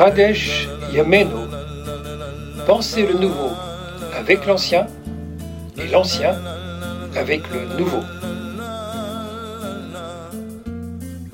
Chadesh 0.00 0.66
Yameno, 0.94 1.46
pensez 2.66 3.06
le 3.06 3.18
nouveau 3.18 3.50
avec 4.18 4.46
l'ancien 4.46 4.86
et 5.76 5.88
l'ancien 5.88 6.36
avec 7.14 7.42
le 7.52 7.78
nouveau. 7.78 8.00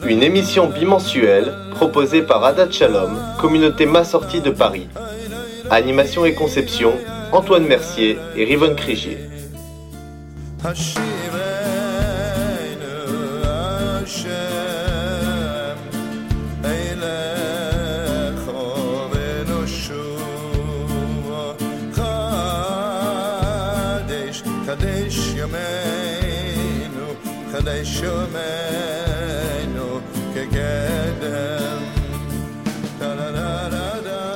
Une 0.05 0.21
émission 0.21 0.67
bimensuelle 0.67 1.55
proposée 1.77 2.23
par 2.23 2.43
Adat 2.43 2.69
Shalom, 2.73 3.17
communauté 3.41 3.87
massortie 3.87 4.41
de 4.41 4.51
Paris. 4.51 4.89
Animation 5.71 6.25
et 6.25 6.35
conception, 6.35 6.93
Antoine 7.31 7.69
Mercier 7.69 8.19
et 8.35 8.45
Rivonne 8.45 8.75
Crigier. 8.75 9.19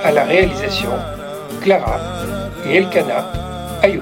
À 0.02 0.12
la 0.12 0.24
réalisation, 0.24 0.88
Clara 1.60 2.00
et 2.66 2.76
Elkana 2.76 3.30
Ayoub. 3.82 4.00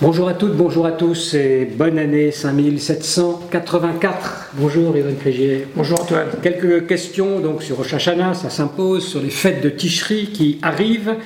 Bonjour 0.00 0.28
à 0.28 0.32
toutes, 0.32 0.56
bonjour 0.56 0.86
à 0.86 0.92
tous 0.92 1.34
et 1.34 1.66
bonne 1.66 1.98
année 1.98 2.30
5784. 2.30 4.52
Bonjour 4.54 4.96
Yvonne 4.96 5.16
Crégier. 5.16 5.66
Bonjour 5.76 6.00
Antoine. 6.00 6.28
Quelques 6.42 6.86
questions 6.86 7.40
donc 7.40 7.62
sur 7.62 7.76
Rosh 7.76 7.92
Hashanah, 7.92 8.32
ça 8.32 8.48
s'impose, 8.48 9.06
sur 9.06 9.20
les 9.20 9.28
fêtes 9.28 9.62
de 9.62 9.68
Tishri 9.68 10.30
qui 10.32 10.58
arrivent. 10.62 11.16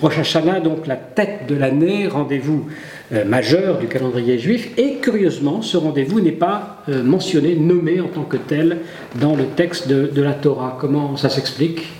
Rosh 0.00 0.18
Hashanah, 0.18 0.60
donc 0.60 0.86
la 0.86 0.96
tête 0.96 1.46
de 1.46 1.54
l'année, 1.54 2.08
rendez-vous 2.08 2.68
euh, 3.12 3.24
majeur 3.26 3.78
du 3.78 3.86
calendrier 3.86 4.38
juif. 4.38 4.70
Et 4.78 4.94
curieusement, 4.94 5.60
ce 5.60 5.76
rendez-vous 5.76 6.20
n'est 6.20 6.32
pas 6.32 6.82
euh, 6.88 7.02
mentionné, 7.02 7.54
nommé 7.56 8.00
en 8.00 8.08
tant 8.08 8.22
que 8.22 8.38
tel 8.38 8.78
dans 9.16 9.36
le 9.36 9.44
texte 9.44 9.88
de, 9.88 10.22
la 10.22 10.32
Torah. 10.32 10.78
Comment 10.80 11.18
ça 11.18 11.28
s'explique? 11.28 11.92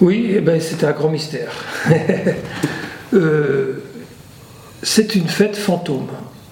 Oui, 0.00 0.32
eh 0.36 0.40
ben, 0.40 0.60
c'est 0.60 0.84
un 0.84 0.92
grand 0.92 1.10
mystère. 1.10 1.52
Euh, 3.14 3.82
c'est 4.82 5.14
une 5.14 5.28
fête 5.28 5.56
fantôme, 5.56 6.08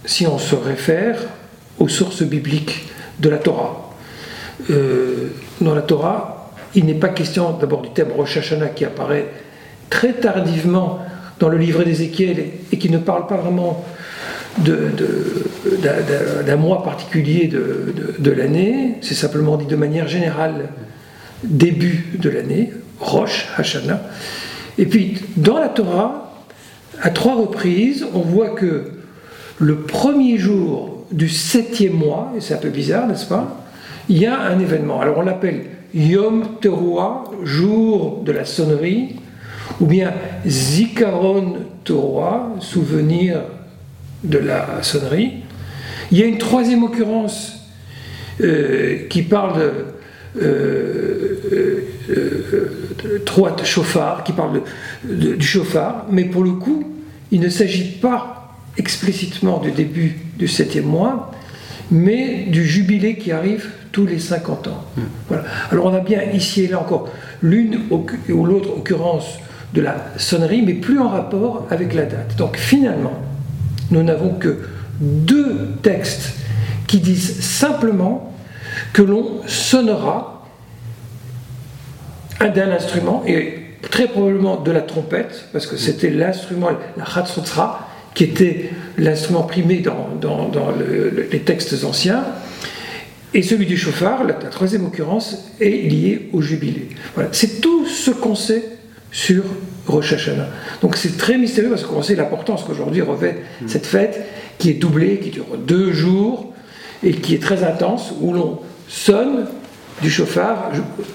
si 0.06 0.26
on 0.26 0.38
se 0.38 0.54
réfère 0.54 1.18
aux 1.78 1.86
sources 1.86 2.22
bibliques 2.22 2.86
de 3.20 3.28
la 3.28 3.36
Torah. 3.36 3.92
dans 5.60 5.74
la 5.74 5.82
Torah, 5.82 6.50
il 6.74 6.86
n'est 6.86 6.94
pas 6.94 7.10
question 7.10 7.52
d'abord 7.52 7.82
du 7.82 7.90
thème 7.90 8.08
Rosh 8.16 8.38
Hashanah 8.38 8.68
qui 8.68 8.86
apparaît 8.86 9.26
très 9.90 10.12
tardivement 10.14 11.00
dans 11.38 11.48
le 11.48 11.58
livret 11.58 11.84
d'Ézéchiel 11.84 12.44
et 12.72 12.78
qui 12.78 12.90
ne 12.90 12.98
parle 12.98 13.26
pas 13.26 13.36
vraiment 13.36 13.84
d'un 14.58 16.56
mois 16.56 16.82
particulier 16.82 17.48
de, 17.48 18.30
l'année, 18.30 18.94
c'est 19.02 19.14
simplement 19.14 19.56
dit 19.56 19.66
de 19.66 19.76
manière 19.76 20.08
générale 20.08 20.70
début 21.44 22.18
de 22.18 22.30
l'année, 22.30 22.72
Rosh 23.00 23.48
Hashanah. 23.56 24.00
Et 24.78 24.86
puis 24.86 25.18
dans 25.36 25.58
la 25.58 25.68
Torah, 25.68 26.32
à 27.02 27.10
trois 27.10 27.34
reprises, 27.34 28.06
on 28.14 28.20
voit 28.20 28.50
que 28.50 28.92
le 29.58 29.76
premier 29.76 30.38
jour 30.38 31.04
du 31.12 31.28
septième 31.28 31.92
mois, 31.92 32.32
et 32.36 32.40
c'est 32.40 32.54
un 32.54 32.58
peu 32.58 32.70
bizarre, 32.70 33.06
n'est-ce 33.06 33.26
pas, 33.26 33.62
il 34.08 34.18
y 34.18 34.26
a 34.26 34.38
un 34.40 34.58
événement. 34.58 35.00
Alors 35.00 35.18
on 35.18 35.22
l'appelle 35.22 35.64
Yom 35.94 36.56
Teruah, 36.60 37.24
jour 37.42 38.22
de 38.24 38.32
la 38.32 38.44
sonnerie, 38.44 39.16
ou 39.80 39.86
bien 39.86 40.12
Zikaron 40.46 41.56
Torah, 41.84 42.54
souvenir 42.60 43.40
de 44.24 44.38
la 44.38 44.82
sonnerie. 44.82 45.34
Il 46.10 46.18
y 46.18 46.22
a 46.22 46.26
une 46.26 46.38
troisième 46.38 46.82
occurrence 46.82 47.56
euh, 48.40 49.06
qui 49.08 49.22
parle 49.22 49.58
de 50.34 50.42
euh, 50.42 51.38
euh, 51.52 51.88
euh 52.10 53.64
chauffard, 53.64 54.24
qui 54.24 54.32
parle 54.32 54.62
du 55.04 55.46
chauffard, 55.46 56.06
mais 56.10 56.24
pour 56.24 56.44
le 56.44 56.52
coup, 56.52 56.84
il 57.30 57.40
ne 57.40 57.48
s'agit 57.48 57.98
pas 58.00 58.54
explicitement 58.76 59.58
du 59.58 59.70
début 59.70 60.18
du 60.38 60.48
septième 60.48 60.84
mois, 60.84 61.32
mais 61.90 62.44
du 62.48 62.64
jubilé 62.64 63.16
qui 63.16 63.32
arrive 63.32 63.70
tous 63.92 64.06
les 64.06 64.18
50 64.18 64.68
ans. 64.68 64.84
Hmm. 64.96 65.02
Voilà. 65.28 65.44
Alors 65.70 65.86
on 65.86 65.94
a 65.94 66.00
bien 66.00 66.22
ici 66.32 66.64
et 66.64 66.68
là 66.68 66.80
encore 66.80 67.08
l'une 67.42 67.80
ou 67.90 68.44
l'autre 68.44 68.76
occurrence 68.76 69.38
de 69.76 69.82
la 69.82 69.96
sonnerie, 70.16 70.62
mais 70.62 70.72
plus 70.72 70.98
en 70.98 71.08
rapport 71.08 71.66
avec 71.70 71.94
la 71.94 72.06
date. 72.06 72.34
Donc 72.36 72.56
finalement, 72.56 73.12
nous 73.90 74.02
n'avons 74.02 74.30
que 74.30 74.58
deux 75.00 75.74
textes 75.82 76.32
qui 76.86 76.98
disent 76.98 77.40
simplement 77.40 78.32
que 78.94 79.02
l'on 79.02 79.42
sonnera 79.46 80.46
d'un 82.40 82.70
instrument, 82.70 83.22
et 83.26 83.64
très 83.82 84.08
probablement 84.08 84.56
de 84.56 84.72
la 84.72 84.80
trompette, 84.80 85.48
parce 85.52 85.66
que 85.66 85.76
c'était 85.76 86.10
l'instrument, 86.10 86.70
la 86.96 87.04
Hatsotra, 87.04 87.88
qui 88.14 88.24
était 88.24 88.70
l'instrument 88.96 89.42
primé 89.42 89.76
dans, 89.76 90.72
les 91.30 91.40
textes 91.40 91.84
anciens, 91.84 92.24
et 93.34 93.42
celui 93.42 93.66
du 93.66 93.76
chauffard, 93.76 94.24
la, 94.24 94.32
troisième 94.34 94.86
occurrence, 94.86 95.50
est 95.60 95.88
lié 95.90 96.30
au 96.32 96.40
jubilé. 96.40 96.88
Voilà. 97.14 97.28
C'est 97.32 97.60
tout 97.60 97.84
ce 97.86 98.10
qu'on 98.10 98.34
sait 98.34 98.64
sur 99.16 99.44
Rosh 99.86 100.12
Hashanah. 100.12 100.50
Donc 100.82 100.94
c'est 100.94 101.16
très 101.16 101.38
mystérieux 101.38 101.70
parce 101.70 101.84
qu'on 101.84 102.02
sait 102.02 102.16
l'importance 102.16 102.64
qu'aujourd'hui 102.64 103.00
revêt 103.00 103.44
hmm. 103.62 103.66
cette 103.66 103.86
fête 103.86 104.26
qui 104.58 104.68
est 104.68 104.74
doublée, 104.74 105.20
qui 105.20 105.30
dure 105.30 105.46
deux 105.56 105.90
jours 105.90 106.52
et 107.02 107.12
qui 107.12 107.34
est 107.34 107.42
très 107.42 107.64
intense, 107.64 108.12
où 108.20 108.34
l'on 108.34 108.60
sonne 108.88 109.46
du 110.02 110.10
chauffard 110.10 110.70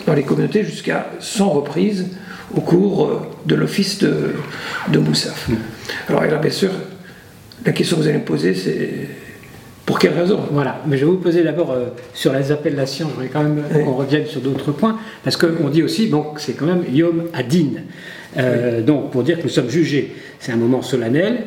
dans 0.08 0.16
les 0.16 0.24
communautés 0.24 0.64
jusqu'à 0.64 1.12
100 1.20 1.50
reprises 1.50 2.08
au 2.56 2.62
cours 2.62 3.06
euh, 3.06 3.22
de 3.46 3.54
l'office 3.54 4.00
de, 4.00 4.34
de 4.88 4.98
Moussaf. 4.98 5.48
Hmm. 5.48 5.58
Alors, 6.10 6.24
là, 6.24 6.38
bien 6.38 6.50
sûr, 6.50 6.72
la 7.64 7.72
question 7.72 7.98
que 7.98 8.02
vous 8.02 8.08
allez 8.08 8.18
me 8.18 8.26
poser, 8.26 8.56
c'est 8.56 9.10
pour 9.92 10.00
quelle 10.00 10.14
raison 10.14 10.40
Voilà, 10.52 10.82
mais 10.88 10.96
je 10.96 11.04
vais 11.04 11.12
vous 11.12 11.18
poser 11.18 11.44
d'abord 11.44 11.72
euh, 11.72 11.88
sur 12.14 12.32
les 12.32 12.54
appellations, 12.54 13.10
je 13.10 13.14
voudrais 13.14 13.28
quand 13.28 13.44
même 13.44 13.62
qu'on 13.84 13.92
revienne 13.92 14.26
sur 14.26 14.40
d'autres 14.40 14.72
points, 14.72 14.98
parce 15.22 15.36
qu'on 15.36 15.68
dit 15.68 15.84
aussi, 15.84 16.08
bon, 16.08 16.28
c'est 16.38 16.54
quand 16.54 16.66
même 16.66 16.86
Yom 16.94 17.26
Adin. 17.34 17.82
Euh, 18.38 18.82
donc, 18.82 19.12
pour 19.12 19.24
dire 19.24 19.38
que 19.38 19.44
nous 19.44 19.50
sommes 19.50 19.70
jugés, 19.70 20.16
c'est 20.40 20.54
un 20.54 20.56
moment 20.56 20.82
solennel, 20.82 21.42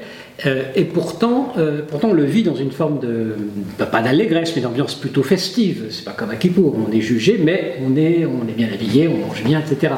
euh, 0.44 0.65
et 0.75 0.84
pourtant, 0.84 1.54
pourtant, 1.88 2.09
on 2.10 2.12
le 2.12 2.25
vit 2.25 2.43
dans 2.43 2.54
une 2.54 2.71
forme 2.71 2.99
de, 2.99 3.34
pas 3.78 4.03
d'allégresse, 4.03 4.53
mais 4.54 4.60
d'ambiance 4.60 4.94
plutôt 4.94 5.22
festive. 5.22 5.84
C'est 5.88 6.04
pas 6.04 6.12
comme 6.12 6.28
à 6.28 6.37
Kippour, 6.37 6.77
on 6.87 6.93
est 6.93 7.00
jugé, 7.00 7.41
mais 7.43 7.77
on 7.83 7.97
est, 7.97 8.27
on 8.27 8.47
est 8.47 8.54
bien 8.54 8.69
habillé, 8.71 9.09
on 9.09 9.27
mange 9.27 9.43
bien, 9.43 9.59
etc. 9.59 9.94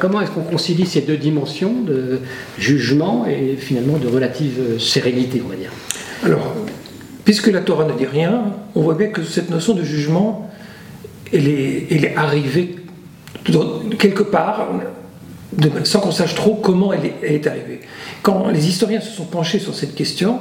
comment 0.00 0.20
est-ce 0.22 0.32
qu'on 0.32 0.42
concilie 0.42 0.86
ces 0.86 1.02
deux 1.02 1.18
dimensions 1.18 1.72
de 1.82 2.18
jugement 2.58 3.26
et 3.28 3.54
finalement 3.56 3.98
de 3.98 4.08
relative 4.08 4.80
sérénité, 4.80 5.40
on 5.44 5.50
va 5.50 5.54
dire? 5.54 5.70
Alors, 6.24 6.56
Puisque 7.24 7.46
la 7.46 7.60
Torah 7.60 7.84
ne 7.84 7.94
dit 7.94 8.06
rien, 8.06 8.52
on 8.74 8.82
voit 8.82 8.94
bien 8.94 9.08
que 9.08 9.22
cette 9.22 9.50
notion 9.50 9.74
de 9.74 9.82
jugement, 9.82 10.50
elle 11.32 11.48
est, 11.48 12.14
arrivée 12.16 12.76
quelque 13.98 14.22
part, 14.22 14.68
sans 15.84 16.00
qu'on 16.00 16.12
sache 16.12 16.34
trop 16.34 16.54
comment 16.54 16.92
elle 16.92 17.12
est, 17.22 17.46
arrivée. 17.46 17.80
Quand 18.22 18.48
les 18.48 18.68
historiens 18.68 19.00
se 19.00 19.10
sont 19.10 19.24
penchés 19.24 19.58
sur 19.58 19.74
cette 19.74 19.94
question, 19.94 20.40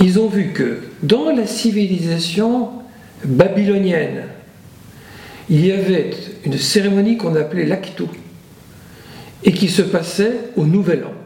ils 0.00 0.18
ont 0.18 0.28
vu 0.28 0.52
que 0.52 0.80
dans 1.02 1.30
la 1.30 1.46
civilisation 1.46 2.70
babylonienne, 3.24 4.24
il 5.50 5.64
y 5.64 5.72
avait 5.72 6.10
une 6.44 6.58
cérémonie 6.58 7.16
qu'on 7.16 7.34
appelait 7.36 7.64
l'Aktu, 7.64 8.04
et 9.44 9.52
qui 9.52 9.68
se 9.68 9.82
passait 9.82 10.32
au 10.56 10.64
Nouvel 10.64 11.04
An 11.04 11.17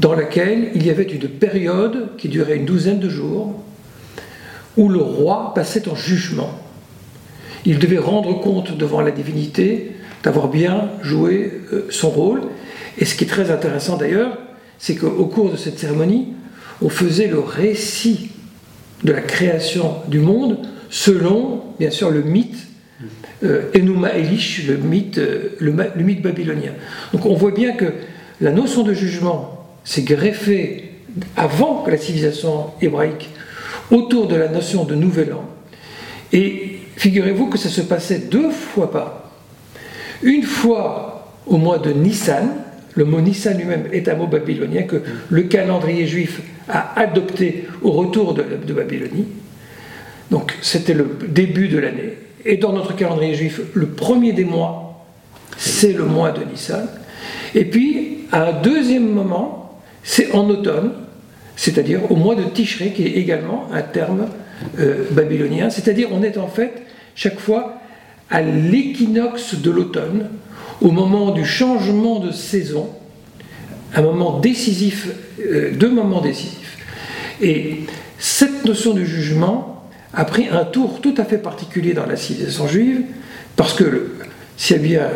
dans 0.00 0.14
laquelle 0.14 0.70
il 0.74 0.86
y 0.86 0.90
avait 0.90 1.04
une 1.04 1.28
période 1.28 2.16
qui 2.16 2.28
durait 2.28 2.56
une 2.56 2.64
douzaine 2.64 3.00
de 3.00 3.08
jours, 3.08 3.54
où 4.76 4.88
le 4.88 5.00
roi 5.00 5.52
passait 5.54 5.88
en 5.88 5.96
jugement. 5.96 6.50
Il 7.64 7.78
devait 7.78 7.98
rendre 7.98 8.40
compte 8.40 8.76
devant 8.76 9.00
la 9.00 9.10
divinité 9.10 9.92
d'avoir 10.22 10.48
bien 10.48 10.90
joué 11.02 11.60
euh, 11.72 11.86
son 11.90 12.10
rôle. 12.10 12.42
Et 12.98 13.04
ce 13.04 13.14
qui 13.14 13.24
est 13.24 13.28
très 13.28 13.50
intéressant 13.50 13.96
d'ailleurs, 13.96 14.38
c'est 14.78 14.94
qu'au 14.94 15.26
cours 15.26 15.50
de 15.50 15.56
cette 15.56 15.78
cérémonie, 15.78 16.28
on 16.80 16.88
faisait 16.88 17.26
le 17.26 17.40
récit 17.40 18.30
de 19.02 19.12
la 19.12 19.20
création 19.20 19.96
du 20.06 20.20
monde 20.20 20.58
selon, 20.90 21.62
bien 21.78 21.90
sûr, 21.90 22.10
le 22.10 22.22
mythe 22.22 22.66
euh, 23.44 23.70
Enuma 23.76 24.14
Elish, 24.14 24.66
le 24.66 24.76
mythe, 24.76 25.18
euh, 25.18 25.56
le, 25.60 25.72
le, 25.72 26.04
mythe 26.04 26.22
babylonien. 26.22 26.72
Donc 27.12 27.26
on 27.26 27.34
voit 27.34 27.52
bien 27.52 27.72
que 27.72 27.92
la 28.40 28.50
notion 28.50 28.82
de 28.82 28.92
jugement 28.92 29.57
s'est 29.88 30.02
greffée 30.02 30.90
avant 31.34 31.86
la 31.88 31.96
civilisation 31.96 32.66
hébraïque 32.82 33.30
autour 33.90 34.28
de 34.28 34.36
la 34.36 34.48
notion 34.48 34.84
de 34.84 34.94
nouvel 34.94 35.32
an. 35.32 35.46
Et 36.30 36.80
figurez-vous 36.96 37.46
que 37.46 37.56
ça 37.56 37.70
se 37.70 37.80
passait 37.80 38.18
deux 38.18 38.50
fois 38.50 38.90
pas. 38.90 39.32
Une 40.22 40.42
fois 40.42 41.32
au 41.46 41.56
mois 41.56 41.78
de 41.78 41.90
Nissan, 41.90 42.50
le 42.96 43.06
mot 43.06 43.22
Nissan 43.22 43.56
lui-même 43.56 43.84
est 43.90 44.08
un 44.08 44.16
mot 44.16 44.26
babylonien 44.26 44.82
que 44.82 45.00
le 45.30 45.42
calendrier 45.44 46.06
juif 46.06 46.42
a 46.68 47.00
adopté 47.00 47.64
au 47.80 47.92
retour 47.92 48.34
de, 48.34 48.44
de 48.62 48.72
Babylonie. 48.74 49.28
Donc 50.30 50.54
c'était 50.60 50.92
le 50.92 51.16
début 51.28 51.68
de 51.68 51.78
l'année. 51.78 52.12
Et 52.44 52.58
dans 52.58 52.74
notre 52.74 52.94
calendrier 52.94 53.34
juif, 53.34 53.62
le 53.72 53.86
premier 53.86 54.32
des 54.34 54.44
mois, 54.44 55.06
c'est 55.56 55.94
le 55.94 56.04
mois 56.04 56.30
de 56.30 56.44
Nissan. 56.44 56.86
Et 57.54 57.64
puis, 57.64 58.18
à 58.30 58.48
un 58.48 58.52
deuxième 58.60 59.08
moment, 59.08 59.67
c'est 60.02 60.32
en 60.32 60.48
automne, 60.48 60.92
c'est-à-dire 61.56 62.10
au 62.10 62.16
mois 62.16 62.34
de 62.34 62.44
Tishré, 62.44 62.92
qui 62.92 63.04
est 63.04 63.12
également 63.12 63.68
un 63.72 63.82
terme 63.82 64.28
euh, 64.78 65.04
babylonien. 65.10 65.70
C'est-à-dire, 65.70 66.08
on 66.12 66.22
est 66.22 66.38
en 66.38 66.48
fait 66.48 66.82
chaque 67.14 67.40
fois 67.40 67.80
à 68.30 68.42
l'équinoxe 68.42 69.56
de 69.56 69.70
l'automne, 69.70 70.30
au 70.80 70.90
moment 70.90 71.30
du 71.32 71.44
changement 71.44 72.20
de 72.20 72.30
saison, 72.30 72.90
un 73.94 74.02
moment 74.02 74.38
décisif, 74.38 75.08
euh, 75.40 75.72
deux 75.74 75.90
moments 75.90 76.20
décisifs. 76.20 76.78
Et 77.40 77.80
cette 78.18 78.64
notion 78.64 78.94
du 78.94 79.06
jugement, 79.06 79.78
a 80.14 80.24
pris 80.24 80.48
un 80.48 80.64
tour 80.64 81.00
tout 81.00 81.14
à 81.16 81.24
fait 81.24 81.38
particulier 81.38 81.92
dans 81.92 82.06
la 82.06 82.16
civilisation 82.16 82.66
juive, 82.66 83.02
parce 83.56 83.74
que 83.74 84.12
s'il 84.56 84.76
y 84.76 84.78
a 84.78 84.82
bien 84.82 85.08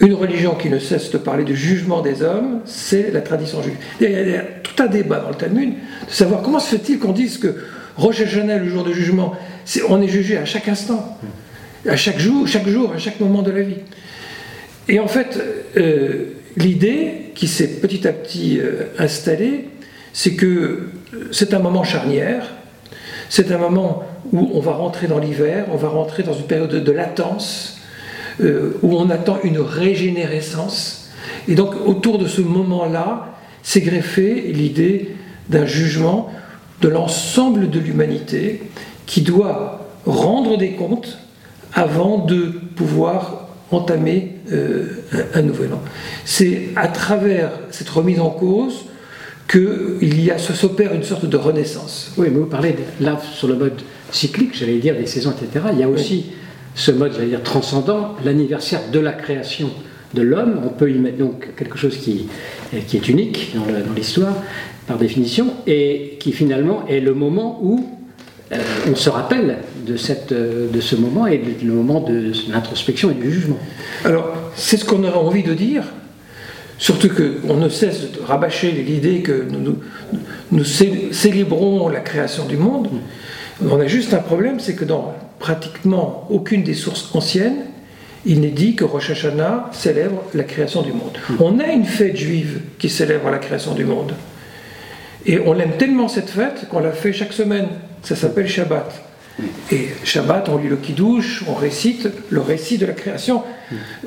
une 0.00 0.14
religion 0.14 0.54
qui 0.54 0.68
ne 0.68 0.78
cesse 0.78 1.10
de 1.10 1.18
parler 1.18 1.44
du 1.44 1.56
jugement 1.56 2.02
des 2.02 2.22
hommes, 2.22 2.60
c'est 2.64 3.10
la 3.12 3.20
tradition 3.20 3.62
juive. 3.62 3.76
Il 4.00 4.10
y, 4.10 4.34
a, 4.34 4.42
tout 4.62 4.82
un 4.82 4.86
débat 4.86 5.20
dans 5.20 5.28
le 5.28 5.34
Talmud 5.34 5.74
de 6.06 6.12
savoir 6.12 6.42
comment 6.42 6.58
se 6.58 6.76
fait-il 6.76 6.98
qu'on 6.98 7.12
dise 7.12 7.38
que 7.38 7.56
Rosh 7.96 8.20
Hashanah, 8.20 8.58
le 8.58 8.68
jour 8.68 8.84
de 8.84 8.92
jugement, 8.92 9.34
on 9.88 10.00
est 10.02 10.08
jugé 10.08 10.36
à 10.38 10.44
chaque 10.44 10.68
instant, 10.68 11.18
à 11.86 11.96
chaque 11.96 12.18
jour, 12.18 12.48
chaque 12.48 12.66
jour, 12.66 12.92
à 12.94 12.98
chaque 12.98 13.20
moment 13.20 13.42
de 13.42 13.50
la 13.50 13.62
vie. 13.62 13.76
Et 14.88 14.98
en 14.98 15.08
fait, 15.08 15.38
euh, 15.76 16.32
l'idée 16.56 17.32
qui 17.34 17.46
s'est 17.46 17.68
petit 17.68 18.06
à 18.08 18.12
petit 18.12 18.58
euh, 18.58 18.86
installée, 18.98 19.68
c'est 20.12 20.34
que 20.34 20.88
c'est 21.30 21.54
un 21.54 21.58
moment 21.58 21.84
charnière, 21.84 22.50
c'est 23.28 23.52
un 23.52 23.58
moment 23.58 24.04
où 24.32 24.50
on 24.54 24.60
va 24.60 24.72
rentrer 24.72 25.06
dans 25.06 25.18
l'hiver, 25.18 25.66
on 25.72 25.76
va 25.76 25.88
rentrer 25.88 26.22
dans 26.22 26.34
une 26.34 26.46
période 26.46 26.70
de 26.70 26.92
latence, 26.92 27.80
euh, 28.40 28.78
où 28.82 28.96
on 28.96 29.10
attend 29.10 29.38
une 29.42 29.58
régénérescence. 29.58 31.10
Et 31.48 31.54
donc 31.54 31.74
autour 31.86 32.18
de 32.18 32.26
ce 32.26 32.40
moment-là, 32.40 33.34
s'est 33.62 33.80
greffée 33.80 34.52
l'idée 34.52 35.16
d'un 35.48 35.66
jugement 35.66 36.30
de 36.80 36.88
l'ensemble 36.88 37.70
de 37.70 37.78
l'humanité 37.78 38.62
qui 39.06 39.22
doit 39.22 39.86
rendre 40.04 40.56
des 40.56 40.72
comptes 40.72 41.18
avant 41.74 42.18
de 42.18 42.52
pouvoir 42.74 43.48
entamer 43.70 44.32
euh, 44.52 45.04
un, 45.12 45.40
un, 45.40 45.42
nouvel 45.42 45.72
an. 45.72 45.80
C'est 46.24 46.68
à 46.76 46.88
travers 46.88 47.50
cette 47.70 47.88
remise 47.88 48.20
en 48.20 48.30
cause 48.30 48.86
qu'il 49.48 50.24
y 50.24 50.30
a, 50.30 50.38
s'opère 50.38 50.94
une 50.94 51.02
sorte 51.02 51.26
de 51.26 51.36
renaissance. 51.36 52.12
Oui, 52.16 52.28
mais 52.30 52.38
vous 52.38 52.46
parlez 52.46 52.74
là 53.00 53.20
sur 53.34 53.48
le 53.48 53.54
mode 53.54 53.80
cyclique, 54.10 54.54
j'allais 54.54 54.78
dire 54.78 54.96
des 54.96 55.06
saisons, 55.06 55.32
etc. 55.32 55.66
Il 55.72 55.78
y 55.78 55.82
a 55.82 55.88
aussi 55.88 56.32
ce 56.74 56.90
mode, 56.90 57.12
j'allais 57.14 57.28
dire 57.28 57.42
transcendant, 57.42 58.16
l'anniversaire 58.24 58.80
de 58.92 58.98
la 58.98 59.12
création 59.12 59.70
de 60.14 60.22
l'homme. 60.22 60.60
On 60.64 60.68
peut 60.68 60.90
y 60.90 60.98
mettre 60.98 61.18
donc 61.18 61.54
quelque 61.56 61.78
chose 61.78 61.96
qui, 61.96 62.28
qui 62.86 62.96
est 62.96 63.08
unique 63.08 63.54
dans 63.54 63.94
l'histoire, 63.94 64.34
par 64.86 64.98
définition, 64.98 65.52
et 65.66 66.16
qui 66.20 66.32
finalement 66.32 66.86
est 66.88 67.00
le 67.00 67.14
moment 67.14 67.58
où 67.62 67.88
euh, 68.52 68.56
on 68.90 68.94
se 68.94 69.08
rappelle 69.08 69.58
de, 69.86 69.96
cette, 69.96 70.32
de 70.32 70.80
ce 70.80 70.96
moment 70.96 71.26
et 71.26 71.40
le 71.62 71.72
moment 71.72 72.00
de 72.00 72.32
l'introspection 72.50 73.10
et 73.10 73.14
du 73.14 73.32
jugement. 73.32 73.58
Alors, 74.04 74.32
c'est 74.54 74.76
ce 74.76 74.84
qu'on 74.84 75.04
aurait 75.04 75.18
envie 75.18 75.42
de 75.42 75.54
dire, 75.54 75.84
Surtout 76.82 77.10
qu'on 77.10 77.54
ne 77.58 77.68
cesse 77.68 78.10
de 78.10 78.20
rabâcher 78.26 78.72
l'idée 78.72 79.20
que 79.20 79.46
nous, 79.48 79.78
nous, 80.50 80.64
célébrons 80.64 81.88
la 81.88 82.00
création 82.00 82.44
du 82.44 82.56
monde. 82.56 82.88
On 83.64 83.78
a 83.78 83.86
juste 83.86 84.14
un 84.14 84.18
problème, 84.18 84.58
c'est 84.58 84.74
que 84.74 84.84
dans 84.84 85.14
pratiquement 85.42 86.28
aucune 86.30 86.62
des 86.62 86.72
sources 86.72 87.10
anciennes, 87.16 87.64
il 88.24 88.40
n'est 88.40 88.52
dit 88.52 88.76
que 88.76 88.84
Rosh 88.84 89.10
Hashanah 89.10 89.70
célèbre 89.72 90.22
la 90.34 90.44
création 90.44 90.82
du 90.82 90.92
monde. 90.92 91.18
On 91.40 91.58
a 91.58 91.66
une 91.66 91.84
fête 91.84 92.16
juive 92.16 92.60
qui 92.78 92.88
célèbre 92.88 93.28
la 93.28 93.38
création 93.38 93.74
du 93.74 93.84
monde. 93.84 94.12
Et 95.26 95.40
on 95.44 95.58
aime 95.58 95.72
tellement 95.76 96.06
cette 96.06 96.30
fête 96.30 96.68
qu'on 96.68 96.78
la 96.78 96.92
fait 96.92 97.12
chaque 97.12 97.32
semaine. 97.32 97.66
Ça 98.04 98.14
s'appelle 98.14 98.48
Shabbat. 98.48 99.02
Et 99.72 99.88
Shabbat, 100.04 100.48
on 100.48 100.58
lit 100.58 100.68
le 100.68 100.76
Kiddush, 100.76 101.42
on 101.48 101.54
récite 101.54 102.08
le 102.30 102.40
récit 102.40 102.78
de 102.78 102.86
la 102.86 102.92
création. 102.92 103.42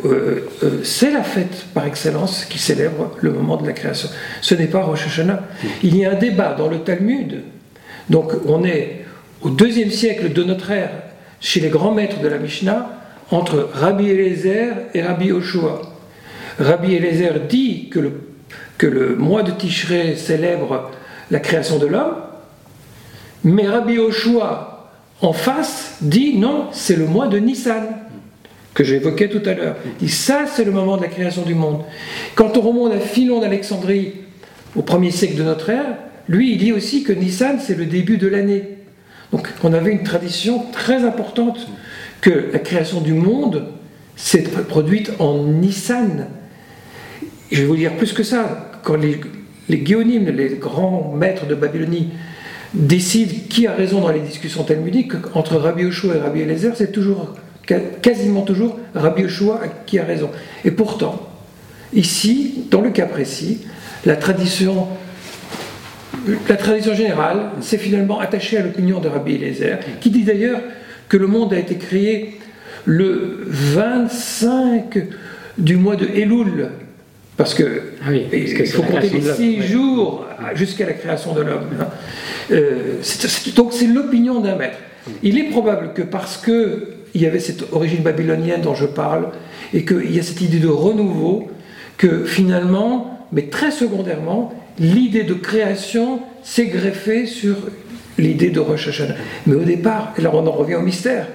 Euh, 0.05 0.47
euh, 0.63 0.83
c'est 0.83 1.11
la 1.11 1.23
fête 1.23 1.65
par 1.73 1.85
excellence 1.85 2.45
qui 2.45 2.59
célèbre 2.59 3.11
le 3.19 3.33
moment 3.33 3.57
de 3.57 3.67
la 3.67 3.73
création. 3.73 4.07
Ce 4.39 4.55
n'est 4.55 4.67
pas 4.67 4.83
Rosh 4.83 5.07
Hashanah. 5.07 5.41
Il 5.83 5.97
y 5.97 6.05
a 6.05 6.11
un 6.11 6.15
débat 6.15 6.55
dans 6.57 6.69
le 6.69 6.79
Talmud. 6.79 7.41
Donc 8.09 8.31
on 8.45 8.63
est 8.63 9.05
au 9.41 9.49
deuxième 9.49 9.91
siècle 9.91 10.31
de 10.31 10.43
notre 10.43 10.71
ère, 10.71 10.91
chez 11.45 11.59
les 11.59 11.69
grands 11.69 11.93
maîtres 11.93 12.21
de 12.21 12.27
la 12.27 12.39
Mishnah, 12.39 12.89
entre 13.29 13.69
Rabbi 13.71 14.09
Eliezer 14.09 14.73
et 14.95 15.03
Rabbi 15.03 15.31
Oshua. 15.31 15.79
Rabbi 16.57 16.95
Eliezer 16.95 17.41
dit 17.47 17.89
que 17.89 17.99
le, 17.99 18.11
que 18.79 18.87
le 18.87 19.15
mois 19.15 19.43
de 19.43 19.51
Tishré 19.51 20.15
célèbre 20.15 20.89
la 21.29 21.39
création 21.39 21.77
de 21.77 21.85
l'homme, 21.85 22.15
mais 23.43 23.67
Rabbi 23.67 23.99
Oshua 23.99 24.89
en 25.21 25.33
face 25.33 25.97
dit 26.01 26.35
non, 26.35 26.69
c'est 26.71 26.95
le 26.95 27.05
mois 27.05 27.27
de 27.27 27.37
Nissan 27.37 27.83
que 28.73 28.83
j'évoquais 28.83 29.29
tout 29.29 29.47
à 29.47 29.53
l'heure. 29.53 29.75
Il 30.01 30.07
dit 30.07 30.11
ça, 30.11 30.45
c'est 30.47 30.65
le 30.65 30.71
moment 30.71 30.97
de 30.97 31.03
la 31.03 31.09
création 31.09 31.43
du 31.43 31.53
monde. 31.53 31.83
Quand 32.33 32.57
on 32.57 32.61
remonte 32.61 32.91
à 32.91 32.99
Philon 32.99 33.39
d'Alexandrie, 33.39 34.13
au 34.75 34.81
premier 34.81 35.11
siècle 35.11 35.35
de 35.35 35.43
notre 35.43 35.69
ère, 35.69 35.95
lui, 36.27 36.53
il 36.53 36.57
dit 36.57 36.73
aussi 36.73 37.03
que 37.03 37.13
Nissan, 37.13 37.59
c'est 37.61 37.77
le 37.77 37.85
début 37.85 38.17
de 38.17 38.27
l'année. 38.27 38.63
Donc 39.31 39.49
on 39.63 39.73
avait 39.73 39.91
une 39.91 40.03
tradition 40.03 40.65
très 40.71 41.03
importante 41.03 41.67
que 42.21 42.49
la 42.51 42.59
création 42.59 43.01
du 43.01 43.13
monde 43.13 43.67
s'est 44.15 44.43
produite 44.43 45.11
en 45.19 45.43
Nissan. 45.43 46.27
je 47.51 47.61
vais 47.61 47.67
vous 47.67 47.75
dire 47.75 47.95
plus 47.97 48.13
que 48.13 48.23
ça. 48.23 48.71
Quand 48.83 48.95
les, 48.95 49.19
les 49.69 49.79
guéonymes, 49.79 50.29
les 50.29 50.55
grands 50.55 51.13
maîtres 51.15 51.45
de 51.47 51.55
Babylonie, 51.55 52.09
décide 52.73 53.47
qui 53.47 53.67
a 53.67 53.73
raison 53.73 54.01
dans 54.01 54.11
les 54.11 54.19
discussions 54.19 54.63
talmudiques, 54.63 55.13
entre 55.33 55.55
Rabbi 55.57 55.83
Yoshua 55.83 56.15
et 56.15 56.19
Rabbi 56.19 56.41
Eliezer, 56.41 56.73
c'est 56.75 56.91
toujours, 56.91 57.35
quasiment 58.01 58.41
toujours 58.41 58.77
Rabbi 58.93 59.23
Yoshua 59.23 59.61
qui 59.85 59.97
a 59.97 60.03
raison. 60.03 60.29
Et 60.63 60.71
pourtant, 60.71 61.29
ici, 61.93 62.65
dans 62.69 62.81
le 62.81 62.91
cas 62.91 63.05
précis, 63.05 63.61
la 64.05 64.15
tradition, 64.15 64.87
la 66.49 66.55
tradition 66.55 66.93
générale 66.93 67.51
s'est 67.61 67.77
finalement 67.77 68.19
attachée 68.19 68.57
à 68.57 68.61
l'opinion 68.61 68.99
de 68.99 69.07
Rabbi 69.07 69.35
Eliezer, 69.35 69.79
qui 69.99 70.09
dit 70.09 70.23
d'ailleurs 70.23 70.59
que 71.09 71.17
le 71.17 71.27
monde 71.27 71.53
a 71.53 71.59
été 71.59 71.75
créé 71.75 72.39
le 72.85 73.43
25 73.47 74.97
du 75.57 75.77
mois 75.77 75.95
de 75.95 76.05
Elul, 76.05 76.69
parce 77.37 77.53
que 77.53 77.81
ah 78.05 78.13
il 78.13 78.67
faut 78.67 78.83
compter 78.83 79.09
les 79.09 79.21
six 79.21 79.61
jours 79.61 80.25
jusqu'à 80.53 80.85
la 80.85 80.93
création 80.93 81.33
de 81.33 81.41
l'homme. 81.41 81.69
Hein. 81.79 81.87
Euh, 82.51 83.01
donc 83.55 83.73
c'est 83.73 83.87
l'opinion 83.87 84.39
d'un 84.39 84.55
maître. 84.55 84.77
Il 85.23 85.37
est 85.37 85.49
probable 85.49 85.93
que 85.93 86.01
parce 86.01 86.37
que 86.37 86.89
il 87.13 87.21
y 87.21 87.25
avait 87.25 87.39
cette 87.39 87.71
origine 87.71 88.03
babylonienne 88.03 88.61
dont 88.61 88.75
je 88.75 88.85
parle 88.85 89.29
et 89.73 89.85
qu'il 89.85 90.13
y 90.13 90.19
a 90.19 90.23
cette 90.23 90.41
idée 90.41 90.59
de 90.59 90.67
renouveau, 90.67 91.49
que 91.97 92.25
finalement, 92.25 93.27
mais 93.31 93.43
très 93.43 93.71
secondairement, 93.71 94.53
l'idée 94.79 95.23
de 95.23 95.33
création 95.33 96.21
s'est 96.43 96.67
greffée 96.67 97.25
sur 97.25 97.55
l'idée 98.17 98.49
de 98.49 98.59
Rosh 98.59 98.87
Hashanah. 98.87 99.15
Mais 99.45 99.55
au 99.55 99.63
départ, 99.63 100.13
et 100.17 100.21
là 100.21 100.31
on 100.33 100.45
en 100.45 100.51
revient 100.51 100.75
au 100.75 100.81
mystère, 100.81 101.27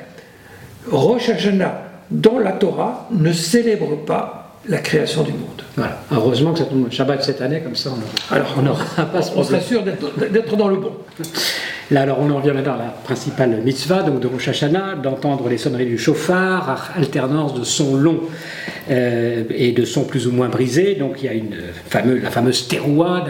Rosh 0.91 1.29
Hashanah 1.29 1.91
dans 2.11 2.39
la 2.39 2.53
Torah 2.53 3.09
ne 3.13 3.33
célèbre 3.33 3.97
pas 4.05 4.40
la 4.69 4.79
création 4.79 5.23
du 5.23 5.33
monde. 5.33 5.63
Voilà. 5.77 6.03
Heureusement 6.13 6.53
que 6.53 6.59
ça 6.59 6.67
tombe 6.67 6.91
Shabbat 6.91 7.23
cette 7.23 7.41
année, 7.41 7.61
comme 7.61 7.77
ça 7.77 7.91
on 7.91 8.35
alors, 8.35 8.55
on 8.59 8.67
aura 8.67 8.85
pas 9.13 9.21
On 9.35 9.43
serait 9.43 9.61
sûr 9.61 9.83
d'être 9.83 10.57
dans 10.57 10.69
le 10.69 10.77
bon. 10.77 10.93
Là, 11.91 12.03
alors, 12.03 12.19
on 12.21 12.31
en 12.31 12.37
revient 12.37 12.53
maintenant 12.55 12.75
à 12.75 12.79
la 12.79 12.95
principale 13.05 13.63
mitzvah, 13.65 14.03
donc 14.05 14.21
de 14.21 14.29
Rosh 14.29 14.49
Hashanah, 14.49 14.95
d'entendre 14.95 15.49
les 15.49 15.59
sonneries 15.59 15.87
du 15.87 15.99
chauffard, 15.99 16.93
alternance 16.97 17.55
de 17.55 17.65
sons 17.65 17.97
longs 17.97 18.21
et 18.89 19.73
de 19.73 19.85
sons 19.85 20.05
plus 20.05 20.29
ou 20.29 20.33
moins 20.33 20.49
brisés. 20.49 20.95
Donc 20.95 21.23
il 21.23 21.27
y 21.27 21.29
a 21.29 21.33
une 21.33 21.57
fameuse, 21.89 22.23
la 22.23 22.31
fameuse 22.31 22.69
terroir, 22.69 23.27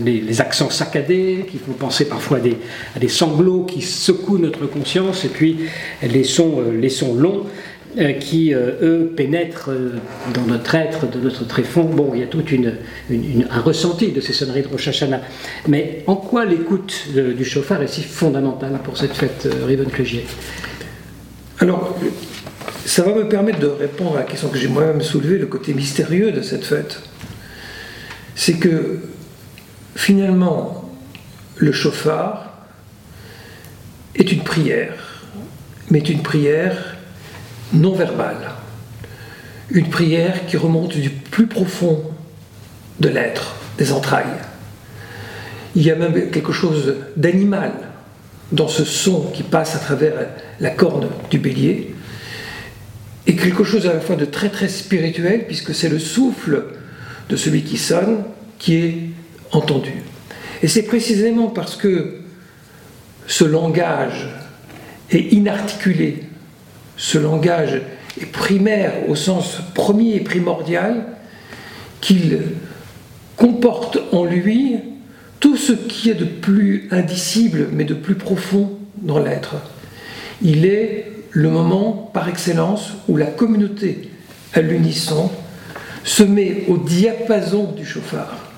les, 0.00 0.40
accents 0.40 0.70
saccadés 0.70 1.44
qui 1.50 1.58
font 1.58 1.72
penser 1.72 2.06
parfois 2.08 2.38
à 2.38 2.40
des, 2.40 2.56
à 2.96 2.98
des, 2.98 3.08
sanglots 3.08 3.64
qui 3.64 3.82
secouent 3.82 4.38
notre 4.38 4.66
conscience, 4.66 5.26
et 5.26 5.28
puis 5.28 5.58
les 6.02 6.24
sons, 6.24 6.62
les 6.72 6.88
sons 6.88 7.14
longs 7.14 7.44
euh, 7.44 7.71
qui, 8.20 8.54
euh, 8.54 8.72
eux, 8.80 9.12
pénètrent 9.14 9.70
euh, 9.70 9.98
dans 10.32 10.42
notre 10.42 10.74
être, 10.74 11.06
dans 11.06 11.18
notre 11.18 11.46
tréfonds. 11.46 11.84
Bon, 11.84 12.12
il 12.14 12.20
y 12.20 12.22
a 12.22 12.26
tout 12.26 12.44
une, 12.46 12.74
un 13.50 13.60
ressenti 13.60 14.12
de 14.12 14.20
ces 14.20 14.32
sonneries 14.32 14.62
de 14.62 14.68
Rosh 14.68 14.88
Hashanah. 14.88 15.20
Mais 15.68 16.02
en 16.06 16.16
quoi 16.16 16.44
l'écoute 16.44 17.08
du 17.14 17.44
chauffard 17.44 17.82
est 17.82 17.88
si 17.88 18.02
fondamentale 18.02 18.80
pour 18.82 18.96
cette 18.96 19.12
fête, 19.12 19.48
Riven 19.66 19.88
Alors, 21.60 21.98
ça 22.86 23.02
va 23.02 23.14
me 23.14 23.28
permettre 23.28 23.58
de 23.58 23.66
répondre 23.66 24.16
à 24.16 24.20
la 24.20 24.24
question 24.24 24.48
que 24.48 24.58
j'ai 24.58 24.68
moi-même 24.68 25.02
soulevée, 25.02 25.38
le 25.38 25.46
côté 25.46 25.74
mystérieux 25.74 26.32
de 26.32 26.40
cette 26.40 26.64
fête. 26.64 27.00
C'est 28.34 28.54
que, 28.54 29.00
finalement, 29.94 30.90
le 31.58 31.72
chauffard 31.72 32.66
est 34.16 34.32
une 34.32 34.42
prière, 34.42 35.22
mais 35.90 36.00
une 36.00 36.22
prière 36.22 36.91
non 37.72 37.92
verbale, 37.92 38.50
une 39.70 39.88
prière 39.88 40.46
qui 40.46 40.56
remonte 40.56 40.96
du 40.96 41.10
plus 41.10 41.46
profond 41.46 42.02
de 43.00 43.08
l'être, 43.08 43.56
des 43.78 43.92
entrailles. 43.92 44.24
Il 45.74 45.82
y 45.82 45.90
a 45.90 45.96
même 45.96 46.30
quelque 46.30 46.52
chose 46.52 46.94
d'animal 47.16 47.72
dans 48.52 48.68
ce 48.68 48.84
son 48.84 49.30
qui 49.32 49.42
passe 49.42 49.74
à 49.74 49.78
travers 49.78 50.12
la 50.60 50.70
corne 50.70 51.08
du 51.30 51.38
bélier, 51.38 51.94
et 53.26 53.36
quelque 53.36 53.64
chose 53.64 53.86
à 53.86 53.94
la 53.94 54.00
fois 54.00 54.16
de 54.16 54.24
très 54.24 54.50
très 54.50 54.68
spirituel, 54.68 55.46
puisque 55.46 55.74
c'est 55.74 55.88
le 55.88 55.98
souffle 55.98 56.64
de 57.28 57.36
celui 57.36 57.62
qui 57.62 57.78
sonne 57.78 58.24
qui 58.58 58.76
est 58.76 58.98
entendu. 59.52 60.02
Et 60.62 60.68
c'est 60.68 60.82
précisément 60.82 61.48
parce 61.48 61.76
que 61.76 62.20
ce 63.26 63.44
langage 63.44 64.28
est 65.10 65.32
inarticulé, 65.32 66.24
ce 67.02 67.18
langage 67.18 67.82
est 68.20 68.26
primaire 68.26 68.92
au 69.08 69.16
sens 69.16 69.56
premier 69.74 70.14
et 70.14 70.20
primordial, 70.20 71.04
qu'il 72.00 72.42
comporte 73.36 73.98
en 74.12 74.24
lui 74.24 74.76
tout 75.40 75.56
ce 75.56 75.72
qui 75.72 76.10
est 76.10 76.14
de 76.14 76.24
plus 76.24 76.86
indicible 76.92 77.70
mais 77.72 77.82
de 77.82 77.94
plus 77.94 78.14
profond 78.14 78.78
dans 78.98 79.18
l'être. 79.18 79.56
Il 80.42 80.64
est 80.64 81.10
le 81.30 81.50
moment 81.50 82.08
par 82.14 82.28
excellence 82.28 82.92
où 83.08 83.16
la 83.16 83.26
communauté 83.26 84.08
à 84.54 84.60
l'unisson 84.60 85.28
se 86.04 86.22
met 86.22 86.66
au 86.68 86.78
diapason 86.78 87.72
du 87.72 87.84
chauffard 87.84 88.52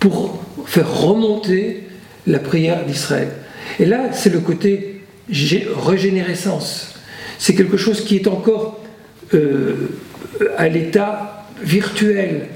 pour 0.00 0.42
faire 0.66 1.00
remonter 1.00 1.86
la 2.26 2.40
prière 2.40 2.84
d'Israël. 2.84 3.28
Et 3.78 3.84
là, 3.84 4.12
c'est 4.12 4.32
le 4.32 4.40
côté 4.40 5.04
régénérescence 5.30 6.97
c'est 7.38 7.54
quelque 7.54 7.76
chose 7.76 8.04
qui 8.04 8.16
est 8.16 8.26
encore 8.26 8.80
euh, 9.34 9.88
à 10.56 10.68
l'état 10.68 11.46
virtuel, 11.62 12.48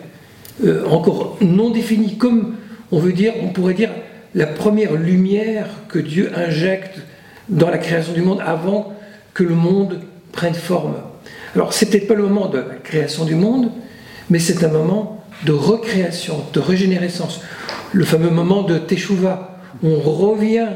euh, 0.64 0.84
encore 0.86 1.38
non 1.40 1.70
défini, 1.70 2.16
comme 2.16 2.56
on 2.90 3.00
pourrait 3.00 3.74
dire 3.74 3.90
la 4.34 4.46
première 4.46 4.94
lumière 4.94 5.66
que 5.88 5.98
Dieu 5.98 6.30
injecte 6.34 7.00
dans 7.48 7.70
la 7.70 7.78
création 7.78 8.12
du 8.12 8.22
monde 8.22 8.42
avant 8.44 8.94
que 9.34 9.42
le 9.42 9.54
monde 9.54 10.00
prenne 10.32 10.54
forme. 10.54 10.94
Alors 11.54 11.72
c'est 11.72 11.86
peut-être 11.86 12.08
pas 12.08 12.14
le 12.14 12.22
moment 12.24 12.48
de 12.48 12.58
la 12.58 12.76
création 12.82 13.24
du 13.24 13.34
monde, 13.34 13.70
mais 14.30 14.38
c'est 14.38 14.64
un 14.64 14.68
moment 14.68 15.24
de 15.44 15.52
recréation, 15.52 16.44
de 16.52 16.60
régénérescence. 16.60 17.40
Le 17.92 18.04
fameux 18.04 18.30
moment 18.30 18.62
de 18.62 18.78
Teshuvah, 18.78 19.58
on 19.82 19.96
revient 19.96 20.68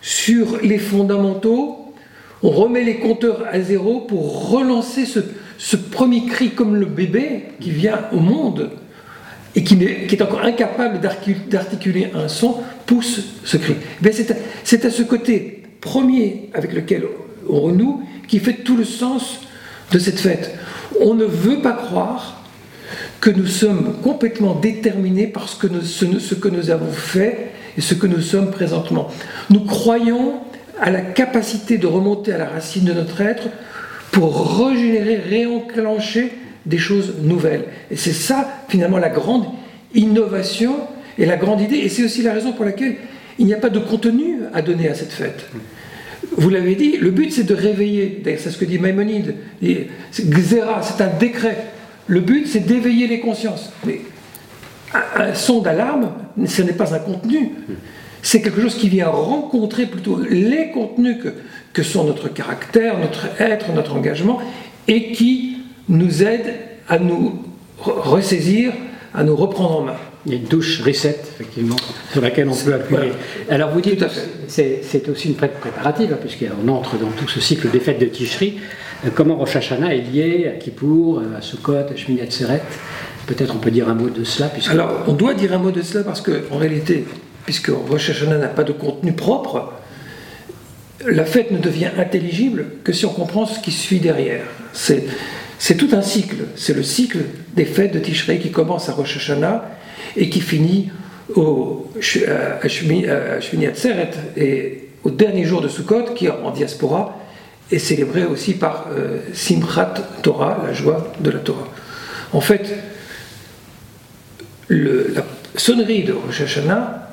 sur 0.00 0.58
les 0.62 0.78
fondamentaux 0.78 1.87
on 2.42 2.50
remet 2.50 2.84
les 2.84 2.96
compteurs 2.96 3.44
à 3.50 3.60
zéro 3.60 4.00
pour 4.00 4.50
relancer 4.50 5.04
ce, 5.06 5.76
premier 5.76 6.26
cri 6.26 6.50
comme 6.50 6.76
le 6.76 6.86
bébé 6.86 7.44
qui 7.60 7.70
vient 7.70 8.00
au 8.12 8.20
monde 8.20 8.70
et 9.54 9.64
qui, 9.64 9.82
est 9.82 10.22
encore 10.22 10.42
incapable 10.42 11.00
d'articuler 11.00 12.10
un 12.14 12.28
son, 12.28 12.58
pousse 12.86 13.20
ce 13.44 13.56
cri. 13.56 13.74
Eh 14.04 14.12
c'est 14.64 14.84
à, 14.84 14.90
ce 14.90 15.02
côté 15.02 15.62
premier 15.80 16.50
avec 16.54 16.72
lequel 16.72 17.04
on 17.48 17.60
renoue 17.60 18.02
qui 18.28 18.38
fait 18.38 18.52
tout 18.52 18.76
le 18.76 18.84
sens 18.84 19.40
de 19.90 19.98
cette 19.98 20.20
fête. 20.20 20.54
On 21.00 21.14
ne 21.14 21.24
veut 21.24 21.60
pas 21.60 21.72
croire 21.72 22.44
que 23.20 23.30
nous 23.30 23.46
sommes 23.46 23.96
complètement 24.02 24.54
déterminés 24.54 25.26
par 25.26 25.48
ce 25.48 25.56
que 25.56 25.80
ce 25.82 26.34
que 26.34 26.48
nous 26.48 26.70
avons 26.70 26.92
fait 26.92 27.50
et 27.76 27.80
ce 27.80 27.94
que 27.94 28.06
nous 28.06 28.20
sommes 28.20 28.50
présentement. 28.50 29.08
Nous 29.50 29.64
croyons 29.64 30.34
à 30.80 30.90
la 30.90 31.00
capacité 31.00 31.78
de 31.78 31.86
remonter 31.86 32.32
à 32.32 32.38
la 32.38 32.46
racine 32.46 32.84
de 32.84 32.92
notre 32.92 33.20
être 33.20 33.48
pour 34.12 34.66
régénérer, 34.66 35.16
réenclencher 35.16 36.32
des 36.66 36.78
choses 36.78 37.14
nouvelles. 37.22 37.64
Et 37.90 37.96
c'est 37.96 38.12
ça, 38.12 38.48
finalement, 38.68 38.98
la 38.98 39.08
grande 39.08 39.46
innovation 39.94 40.76
et 41.18 41.26
la 41.26 41.36
grande 41.36 41.60
idée. 41.60 41.76
Et 41.76 41.88
c'est 41.88 42.04
aussi 42.04 42.22
la 42.22 42.32
raison 42.32 42.52
pour 42.52 42.64
laquelle 42.64 42.96
il 43.38 43.46
n'y 43.46 43.54
a 43.54 43.58
pas 43.58 43.70
de 43.70 43.78
contenu 43.78 44.38
à 44.52 44.62
donner 44.62 44.88
à 44.88 44.94
cette 44.94 45.12
fête. 45.12 45.46
Vous 46.36 46.50
l'avez 46.50 46.74
dit, 46.74 46.96
le 46.96 47.10
but 47.10 47.32
c'est 47.32 47.44
de 47.44 47.54
réveiller, 47.54 48.22
c'est 48.24 48.50
ce 48.50 48.58
que 48.58 48.64
dit 48.64 48.78
Maïmonide, 48.78 49.34
Xéra, 50.12 50.82
c'est 50.82 51.02
un 51.02 51.10
décret. 51.18 51.56
Le 52.06 52.20
but 52.20 52.46
c'est 52.46 52.60
d'éveiller 52.60 53.06
les 53.06 53.20
consciences. 53.20 53.72
Mais 53.86 54.00
un 55.16 55.34
son 55.34 55.60
d'alarme, 55.60 56.12
ce 56.46 56.62
n'est 56.62 56.72
pas 56.72 56.94
un 56.94 56.98
contenu 56.98 57.52
c'est 58.28 58.42
quelque 58.42 58.60
chose 58.60 58.74
qui 58.74 58.90
vient 58.90 59.08
rencontrer 59.08 59.86
plutôt 59.86 60.20
les 60.20 60.70
contenus 60.70 61.16
que, 61.72 61.82
sont 61.82 62.04
notre 62.04 62.28
caractère, 62.28 62.98
notre 62.98 63.26
être, 63.40 63.72
notre 63.72 63.96
engagement, 63.96 64.38
et 64.86 65.12
qui 65.12 65.56
nous 65.88 66.22
aide 66.22 66.56
à 66.90 66.98
nous 66.98 67.42
ressaisir, 67.78 68.74
à 69.14 69.24
nous 69.24 69.34
reprendre 69.34 69.78
en 69.78 69.80
main. 69.80 69.96
Il 70.26 70.32
y 70.32 70.34
a 70.34 70.38
une 70.40 70.46
douche 70.46 70.82
reset, 70.82 71.18
effectivement, 71.22 71.76
sur 72.12 72.20
laquelle 72.20 72.50
on 72.50 72.54
peut 72.54 72.74
appuyer. 72.74 73.12
Alors 73.48 73.70
vous 73.70 73.80
dites, 73.80 74.04
c'est 74.46 75.08
aussi 75.08 75.28
une 75.28 75.36
fête 75.36 75.58
préparative, 75.58 76.12
hein, 76.12 76.18
puisqu'on 76.20 76.68
entre 76.68 76.98
dans 76.98 77.08
tout 77.08 77.28
ce 77.28 77.40
cycle 77.40 77.70
des 77.70 77.80
fêtes 77.80 77.98
de 77.98 78.06
Tishri. 78.06 78.58
Euh, 79.06 79.08
comment 79.14 79.36
Rosh 79.36 79.56
Hashanah 79.56 79.94
est 79.94 80.02
lié 80.02 80.52
à 80.54 80.58
Kippour, 80.58 81.20
euh, 81.20 81.38
à 81.38 81.40
Sukkot, 81.40 81.72
à 81.72 81.96
Shmini 81.96 82.20
Atzeret? 82.20 82.60
Peut-être 83.26 83.54
on 83.56 83.58
peut 83.58 83.70
dire 83.70 83.88
un 83.88 83.94
mot 83.94 84.10
de 84.10 84.24
cela. 84.24 84.50
Alors 84.68 85.04
on 85.06 85.14
doit 85.14 85.32
dire 85.32 85.54
un 85.54 85.58
mot 85.58 85.70
de 85.70 85.80
cela 85.80 86.04
parce 86.04 86.20
qu'en 86.20 86.58
réalité, 86.58 87.06
puisque 87.48 87.70
Rosh 87.70 88.10
Hashanah 88.10 88.36
n'a 88.36 88.48
pas 88.48 88.62
de 88.62 88.72
contenu 88.72 89.14
propre, 89.14 89.72
la 91.06 91.24
fête 91.24 91.50
ne 91.50 91.56
devient 91.56 91.88
intelligible 91.96 92.66
que 92.84 92.92
si 92.92 93.06
on 93.06 93.08
comprend 93.08 93.46
ce 93.46 93.58
qui 93.60 93.72
suit 93.72 94.00
derrière. 94.00 94.44
C'est 94.74 95.74
tout 95.78 95.88
un 95.92 96.02
cycle. 96.02 96.44
C'est 96.56 96.74
le 96.74 96.82
cycle 96.82 97.20
des 97.56 97.64
fêtes 97.64 97.94
de 97.94 98.00
Tishrei 98.00 98.38
qui 98.38 98.50
commence 98.50 98.90
à 98.90 98.92
Rosh 98.92 99.16
Hashanah 99.16 99.64
et 100.14 100.28
qui 100.28 100.42
finit 100.42 100.90
au, 101.34 101.90
à 102.26 102.68
Shmini 102.68 103.06
Atzeret 103.66 104.10
et 104.36 104.88
au 105.02 105.10
dernier 105.10 105.44
jour 105.44 105.62
de 105.62 105.68
Sukkot, 105.68 106.12
qui 106.14 106.28
en 106.28 106.50
diaspora 106.50 107.18
est 107.72 107.78
célébré 107.78 108.26
aussi 108.26 108.52
par 108.52 108.88
euh, 108.94 109.20
Simchat 109.32 109.94
Torah, 110.20 110.64
la 110.66 110.74
joie 110.74 111.14
de 111.18 111.30
la 111.30 111.38
Torah. 111.38 111.68
En 112.34 112.42
fait, 112.42 112.74
la 114.68 115.24
sonnerie 115.56 116.04
de 116.04 116.12
Rosh 116.12 116.42
Hashanah 116.42 117.07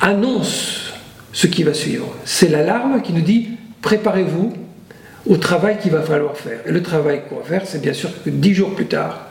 annonce 0.00 0.92
ce 1.32 1.46
qui 1.46 1.62
va 1.62 1.74
suivre. 1.74 2.14
C'est 2.24 2.48
l'alarme 2.48 3.02
qui 3.02 3.12
nous 3.12 3.20
dit 3.20 3.50
préparez-vous 3.82 4.52
au 5.26 5.36
travail 5.36 5.78
qu'il 5.78 5.92
va 5.92 6.02
falloir 6.02 6.36
faire. 6.36 6.60
Et 6.66 6.72
le 6.72 6.82
travail 6.82 7.22
qu'on 7.28 7.36
va 7.36 7.44
faire, 7.44 7.62
c'est 7.66 7.80
bien 7.80 7.92
sûr 7.92 8.10
que 8.22 8.30
dix 8.30 8.54
jours 8.54 8.74
plus 8.74 8.86
tard, 8.86 9.28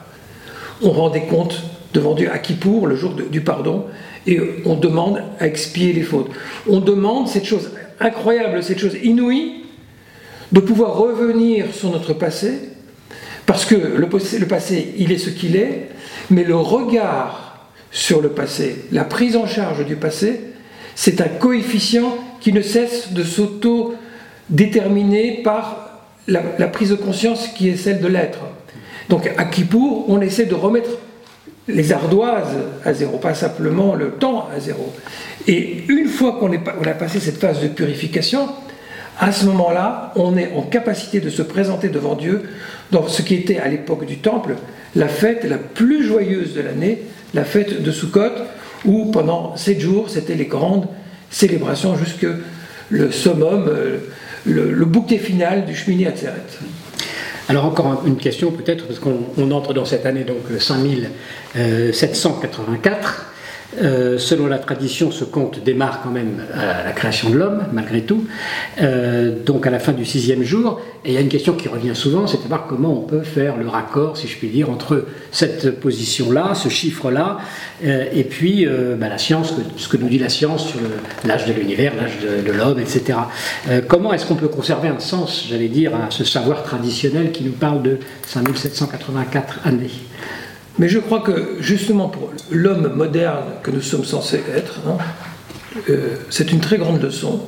on 0.82 0.90
rend 0.90 1.10
des 1.10 1.22
comptes 1.22 1.62
devant 1.92 2.14
Dieu 2.14 2.30
à 2.32 2.38
Kippour, 2.38 2.86
le 2.86 2.96
jour 2.96 3.14
du 3.14 3.40
pardon, 3.40 3.86
et 4.26 4.40
on 4.64 4.76
demande 4.76 5.22
à 5.40 5.46
expier 5.46 5.92
les 5.92 6.02
fautes. 6.02 6.30
On 6.68 6.80
demande 6.80 7.28
cette 7.28 7.44
chose 7.44 7.70
incroyable, 7.98 8.62
cette 8.62 8.78
chose 8.78 8.96
inouïe, 9.02 9.64
de 10.52 10.60
pouvoir 10.60 10.96
revenir 10.96 11.66
sur 11.72 11.90
notre 11.90 12.12
passé, 12.12 12.70
parce 13.46 13.64
que 13.64 13.74
le 13.74 14.08
passé 14.46 14.94
il 14.98 15.10
est 15.12 15.18
ce 15.18 15.30
qu'il 15.30 15.56
est, 15.56 15.88
mais 16.30 16.44
le 16.44 16.56
regard 16.56 17.68
sur 17.90 18.20
le 18.20 18.28
passé, 18.28 18.84
la 18.92 19.04
prise 19.04 19.36
en 19.36 19.46
charge 19.46 19.84
du 19.84 19.96
passé, 19.96 20.40
c'est 20.94 21.20
un 21.20 21.28
coefficient 21.28 22.16
qui 22.40 22.52
ne 22.52 22.62
cesse 22.62 23.12
de 23.12 23.24
s'auto-déterminer 23.24 25.40
par 25.42 25.90
la, 26.26 26.68
prise 26.68 26.90
de 26.90 26.96
conscience 26.96 27.48
qui 27.48 27.68
est 27.68 27.76
celle 27.76 28.00
de 28.00 28.06
l'être. 28.06 28.38
Donc 29.08 29.28
à 29.36 29.44
Kippour, 29.44 30.06
on 30.08 30.20
essaie 30.20 30.46
de 30.46 30.54
remettre 30.54 30.90
les 31.68 31.92
ardoises 31.92 32.56
à 32.84 32.94
zéro, 32.94 33.18
pas 33.18 33.34
simplement 33.34 33.94
le 33.94 34.12
temps 34.12 34.48
à 34.54 34.60
zéro. 34.60 34.92
Et 35.46 35.84
une 35.88 36.06
fois 36.06 36.38
qu'on 36.38 36.52
a 36.52 36.94
passé 36.94 37.20
cette 37.20 37.38
phase 37.38 37.60
de 37.60 37.68
purification, 37.68 38.48
à 39.18 39.32
ce 39.32 39.44
moment-là, 39.46 40.12
on 40.16 40.36
est 40.36 40.52
en 40.54 40.62
capacité 40.62 41.20
de 41.20 41.28
se 41.28 41.42
présenter 41.42 41.88
devant 41.88 42.14
Dieu 42.14 42.42
dans 42.90 43.06
ce 43.06 43.22
qui 43.22 43.34
était 43.34 43.58
à 43.58 43.68
l'époque 43.68 44.06
du 44.06 44.18
Temple 44.18 44.56
la 44.96 45.08
fête 45.08 45.44
la 45.44 45.58
plus 45.58 46.04
joyeuse 46.04 46.54
de 46.54 46.62
l'année, 46.62 47.02
la 47.34 47.44
fête 47.44 47.82
de 47.82 47.92
Sukkot, 47.92 48.32
où 48.84 49.10
pendant 49.10 49.56
sept 49.56 49.80
jours, 49.80 50.10
c'était 50.10 50.34
les 50.34 50.44
grandes 50.46 50.86
célébrations 51.30 51.96
jusque 51.96 52.26
le 52.88 53.12
summum, 53.12 53.68
euh, 53.68 53.98
le, 54.44 54.84
bouquet 54.84 55.18
final 55.18 55.64
du 55.66 55.74
Shmini 55.74 56.06
Atzeret. 56.06 56.32
Alors 57.48 57.64
encore 57.66 58.02
une 58.06 58.16
question 58.16 58.52
peut-être, 58.52 58.86
parce 58.86 58.98
qu'on 58.98 59.50
entre 59.50 59.74
dans 59.74 59.84
cette 59.84 60.06
année 60.06 60.24
donc 60.24 60.38
5784. 60.58 63.26
Euh, 63.78 64.18
selon 64.18 64.46
la 64.46 64.58
tradition, 64.58 65.12
ce 65.12 65.24
conte 65.24 65.62
démarre 65.62 66.00
quand 66.02 66.10
même 66.10 66.42
à 66.54 66.84
la 66.84 66.92
création 66.92 67.30
de 67.30 67.36
l'homme, 67.36 67.64
malgré 67.72 68.02
tout, 68.02 68.26
euh, 68.80 69.36
donc 69.44 69.66
à 69.66 69.70
la 69.70 69.78
fin 69.78 69.92
du 69.92 70.04
sixième 70.04 70.42
jour. 70.42 70.80
Et 71.04 71.10
il 71.10 71.14
y 71.14 71.16
a 71.16 71.20
une 71.20 71.28
question 71.28 71.54
qui 71.54 71.68
revient 71.68 71.94
souvent, 71.94 72.26
c'est 72.26 72.38
de 72.38 72.42
savoir 72.42 72.66
comment 72.66 72.92
on 72.92 73.02
peut 73.02 73.22
faire 73.22 73.56
le 73.56 73.68
raccord, 73.68 74.16
si 74.16 74.26
je 74.26 74.36
puis 74.36 74.48
dire, 74.48 74.70
entre 74.70 75.06
cette 75.30 75.78
position-là, 75.80 76.54
ce 76.54 76.68
chiffre-là, 76.68 77.38
euh, 77.84 78.06
et 78.12 78.24
puis 78.24 78.66
bah, 78.98 79.08
la 79.08 79.18
science, 79.18 79.54
ce 79.76 79.88
que 79.88 79.96
nous 79.96 80.08
dit 80.08 80.18
la 80.18 80.28
science 80.28 80.66
sur 80.66 80.80
l'âge 81.24 81.46
de 81.46 81.52
l'univers, 81.52 81.92
l'âge 81.96 82.18
de, 82.20 82.46
de 82.46 82.52
l'homme, 82.52 82.78
etc. 82.80 83.18
comment 83.88 84.12
est-ce 84.12 84.26
qu'on 84.26 84.34
peut 84.34 84.48
conserver 84.48 84.88
un 84.88 84.98
sens, 84.98 85.46
j'allais 85.48 85.68
dire, 85.68 85.94
à 85.94 86.10
ce 86.10 86.24
savoir 86.24 86.62
traditionnel 86.62 87.32
qui 87.32 87.44
nous 87.44 87.52
parle 87.52 87.82
de 87.82 87.98
5784 88.26 89.60
années? 89.64 89.90
Mais 90.80 90.88
je 90.88 90.98
crois 90.98 91.20
que 91.20 91.56
justement 91.60 92.08
pour 92.08 92.30
l'homme 92.50 92.94
moderne 92.94 93.44
que 93.62 93.70
nous 93.70 93.82
sommes 93.82 94.06
censés 94.06 94.40
être, 94.56 94.80
hein, 94.88 94.96
euh, 95.90 96.16
c'est 96.30 96.52
une 96.52 96.60
très 96.60 96.78
grande 96.78 97.02
leçon 97.02 97.42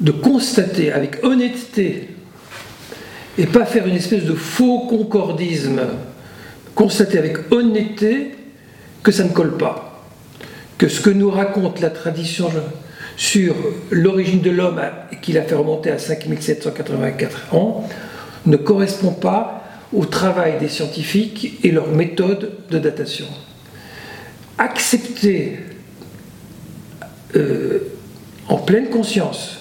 de 0.00 0.10
constater 0.10 0.90
avec 0.90 1.22
honnêteté 1.22 2.08
et 3.38 3.46
pas 3.46 3.64
faire 3.64 3.86
une 3.86 3.94
espèce 3.94 4.24
de 4.24 4.34
faux 4.34 4.88
concordisme, 4.88 5.80
constater 6.74 7.18
avec 7.18 7.52
honnêteté 7.52 8.34
que 9.04 9.12
ça 9.12 9.22
ne 9.22 9.28
colle 9.28 9.56
pas, 9.56 10.02
que 10.78 10.88
ce 10.88 11.00
que 11.00 11.10
nous 11.10 11.30
raconte 11.30 11.80
la 11.80 11.90
tradition 11.90 12.50
sur 13.16 13.54
l'origine 13.92 14.40
de 14.40 14.50
l'homme 14.50 14.82
qu'il 15.22 15.38
a 15.38 15.42
fait 15.42 15.54
remonter 15.54 15.92
à 15.92 15.98
5784 16.00 17.54
ans 17.54 17.88
ne 18.44 18.56
correspond 18.56 19.12
pas 19.12 19.65
au 19.92 20.04
travail 20.04 20.58
des 20.58 20.68
scientifiques 20.68 21.58
et 21.62 21.70
leurs 21.70 21.88
méthodes 21.88 22.52
de 22.70 22.78
datation. 22.78 23.26
Accepter 24.58 25.58
euh, 27.36 27.78
en 28.48 28.58
pleine 28.58 28.88
conscience 28.88 29.58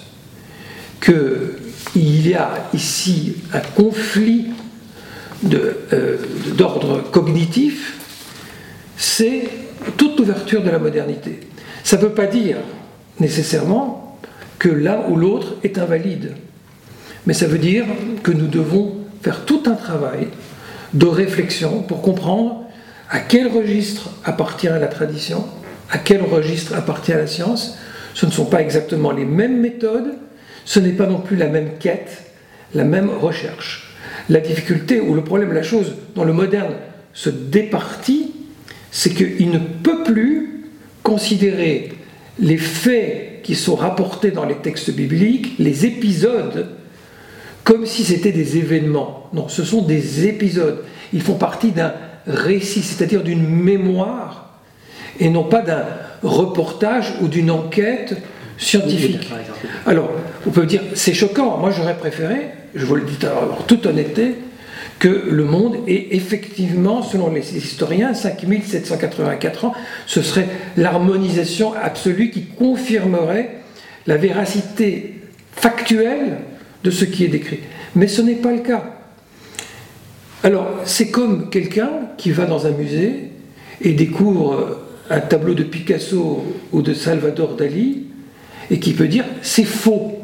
qu'il 1.01 2.27
y 2.27 2.33
a 2.33 2.69
ici 2.73 3.37
un 3.53 3.59
conflit 3.59 4.47
euh, 5.53 6.17
d'ordre 6.55 7.03
cognitif, 7.11 7.99
c'est 8.97 9.43
toute 9.97 10.17
l'ouverture 10.17 10.63
de 10.63 10.69
la 10.69 10.79
modernité. 10.79 11.41
Ça 11.83 11.97
ne 11.97 12.03
veut 12.03 12.13
pas 12.13 12.25
dire 12.25 12.57
nécessairement 13.19 14.19
que 14.57 14.69
l'un 14.69 15.07
ou 15.09 15.15
l'autre 15.15 15.55
est 15.63 15.77
invalide, 15.77 16.33
mais 17.27 17.33
ça 17.33 17.47
veut 17.47 17.59
dire 17.59 17.85
que 18.23 18.31
nous 18.31 18.47
devons 18.47 19.04
faire 19.25 19.43
tout 19.43 19.63
un 19.65 19.73
travail 19.73 20.27
de 20.93 21.07
réflexion 21.07 21.81
pour 21.81 22.03
comprendre 22.03 22.61
à 23.09 23.17
quel 23.17 23.47
registre 23.47 24.11
appartient 24.23 24.67
la 24.67 24.85
tradition, 24.85 25.43
à 25.89 25.97
quel 25.97 26.21
registre 26.21 26.75
appartient 26.75 27.11
la 27.11 27.25
science. 27.25 27.75
Ce 28.13 28.27
ne 28.27 28.31
sont 28.31 28.45
pas 28.45 28.61
exactement 28.61 29.09
les 29.09 29.25
mêmes 29.25 29.59
méthodes, 29.59 30.13
ce 30.63 30.79
n'est 30.79 30.91
pas 30.91 31.07
non 31.07 31.17
plus 31.17 31.37
la 31.37 31.47
même 31.47 31.71
quête, 31.79 32.21
la 32.75 32.83
même 32.83 33.09
recherche. 33.09 33.95
La 34.29 34.41
difficulté 34.41 35.01
ou 35.01 35.15
le 35.15 35.23
problème, 35.23 35.53
la 35.53 35.63
chose 35.63 35.95
dont 36.13 36.23
le 36.23 36.33
moderne 36.33 36.75
se 37.11 37.31
départit, 37.31 38.31
c'est 38.91 39.09
qu'il 39.09 39.49
ne 39.49 39.57
peut 39.57 40.03
plus 40.03 40.65
considérer 41.01 41.93
les 42.37 42.57
faits 42.57 43.41
qui 43.41 43.55
sont 43.55 43.75
rapportés 43.75 44.29
dans 44.29 44.45
les 44.45 44.57
textes 44.57 44.91
bibliques, 44.91 45.55
les 45.57 45.87
épisodes 45.87 46.67
comme 47.65 47.85
si 47.85 48.05
c'était 48.05 48.31
des 48.31 48.57
événements. 48.57 49.27
Non, 49.33 49.49
ce 49.49 49.65
sont 49.65 49.81
des 49.81 50.27
épisodes. 50.27 50.85
Ils 51.11 51.21
font 51.21 51.33
partie 51.33 51.71
d'un 51.71 51.93
récit, 52.27 52.81
c'est-à-dire 52.81 53.23
d'une 53.23 53.45
mémoire, 53.45 54.61
et 55.19 55.29
non 55.29 55.43
pas 55.43 55.61
d'un 55.61 55.83
reportage 56.23 57.15
ou 57.21 57.27
d'une 57.27 57.51
enquête 57.51 58.15
scientifique. 58.57 59.29
Alors, 59.85 60.11
on 60.45 60.51
peut 60.51 60.65
dire, 60.65 60.81
c'est 60.93 61.13
choquant. 61.13 61.57
Moi, 61.57 61.71
j'aurais 61.71 61.97
préféré, 61.97 62.51
je 62.75 62.85
vous 62.85 62.95
le 62.95 63.01
dis 63.01 63.17
en 63.25 63.61
toute 63.63 63.85
honnêteté, 63.87 64.35
que 64.99 65.27
le 65.29 65.43
monde 65.43 65.77
ait 65.87 66.09
effectivement, 66.11 67.01
selon 67.01 67.31
les 67.31 67.57
historiens, 67.57 68.13
5784 68.13 69.65
ans, 69.65 69.73
ce 70.05 70.21
serait 70.21 70.47
l'harmonisation 70.77 71.73
absolue 71.73 72.29
qui 72.29 72.45
confirmerait 72.45 73.57
la 74.07 74.17
véracité 74.17 75.15
factuelle 75.51 76.37
de 76.85 76.91
ce 76.91 77.03
qui 77.03 77.25
est 77.25 77.29
décrit. 77.29 77.59
Mais 77.95 78.07
ce 78.07 78.21
n'est 78.21 78.35
pas 78.35 78.51
le 78.51 78.59
cas. 78.59 78.83
Alors, 80.43 80.67
c'est 80.85 81.09
comme 81.09 81.49
quelqu'un 81.49 81.89
qui 82.17 82.31
va 82.31 82.45
dans 82.45 82.67
un 82.67 82.71
musée 82.71 83.31
et 83.81 83.93
découvre 83.93 84.77
un 85.09 85.19
tableau 85.19 85.55
de 85.55 85.63
Picasso 85.63 86.45
ou 86.71 86.81
de 86.83 86.93
Salvador 86.93 87.55
Dali 87.55 88.03
et 88.69 88.79
qui 88.79 88.93
peut 88.93 89.07
dire 89.07 89.25
c'est 89.41 89.65
faux. 89.65 90.19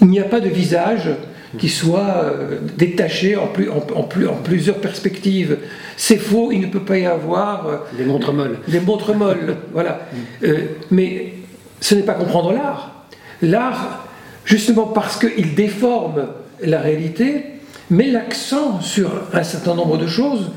Il 0.00 0.08
n'y 0.08 0.20
a 0.20 0.24
pas 0.24 0.40
de 0.40 0.48
visage 0.48 1.10
qui 1.58 1.68
soit 1.68 2.24
euh, 2.24 2.58
détaché 2.76 3.36
en, 3.36 3.48
plus, 3.48 3.68
en, 3.68 3.84
en, 3.96 4.02
plusieurs 4.04 4.76
perspectives. 4.76 5.58
C'est 5.96 6.18
faux, 6.18 6.50
il 6.52 6.60
ne 6.60 6.66
peut 6.66 6.80
pas 6.80 6.98
y 6.98 7.06
avoir. 7.06 7.66
Euh, 7.66 7.76
des 7.96 8.04
montres 8.04 8.32
molles. 8.32 8.58
Des 8.68 8.80
montres 8.80 9.14
molles, 9.14 9.56
voilà. 9.72 10.06
Euh, 10.44 10.58
mais 10.90 11.32
ce 11.80 11.94
n'est 11.96 12.02
pas 12.02 12.14
comprendre 12.14 12.52
l'art. 12.52 13.06
L'art, 13.42 14.03
justement 14.44 14.86
parce 14.86 15.18
qu'il 15.18 15.54
déforme 15.54 16.28
la 16.62 16.80
réalité, 16.80 17.44
met 17.90 18.10
l'accent 18.10 18.80
sur 18.80 19.10
un 19.32 19.42
certain 19.42 19.74
nombre 19.74 19.98
de 19.98 20.06
choses 20.06 20.50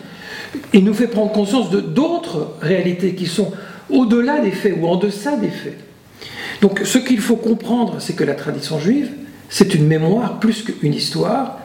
et 0.73 0.81
nous 0.81 0.93
fait 0.93 1.07
prendre 1.07 1.31
conscience 1.31 1.69
de 1.69 1.81
d'autres 1.81 2.53
réalités 2.61 3.15
qui 3.15 3.25
sont 3.25 3.51
au-delà 3.89 4.39
des 4.39 4.51
faits 4.51 4.75
ou 4.79 4.87
en 4.87 4.95
deçà 4.95 5.35
des 5.35 5.49
faits. 5.49 5.77
Donc 6.61 6.81
ce 6.83 6.97
qu'il 6.97 7.19
faut 7.19 7.35
comprendre, 7.35 7.97
c'est 7.99 8.13
que 8.13 8.23
la 8.23 8.35
tradition 8.35 8.79
juive, 8.79 9.11
c'est 9.49 9.75
une 9.75 9.87
mémoire 9.87 10.39
plus 10.39 10.63
qu'une 10.63 10.93
histoire, 10.93 11.59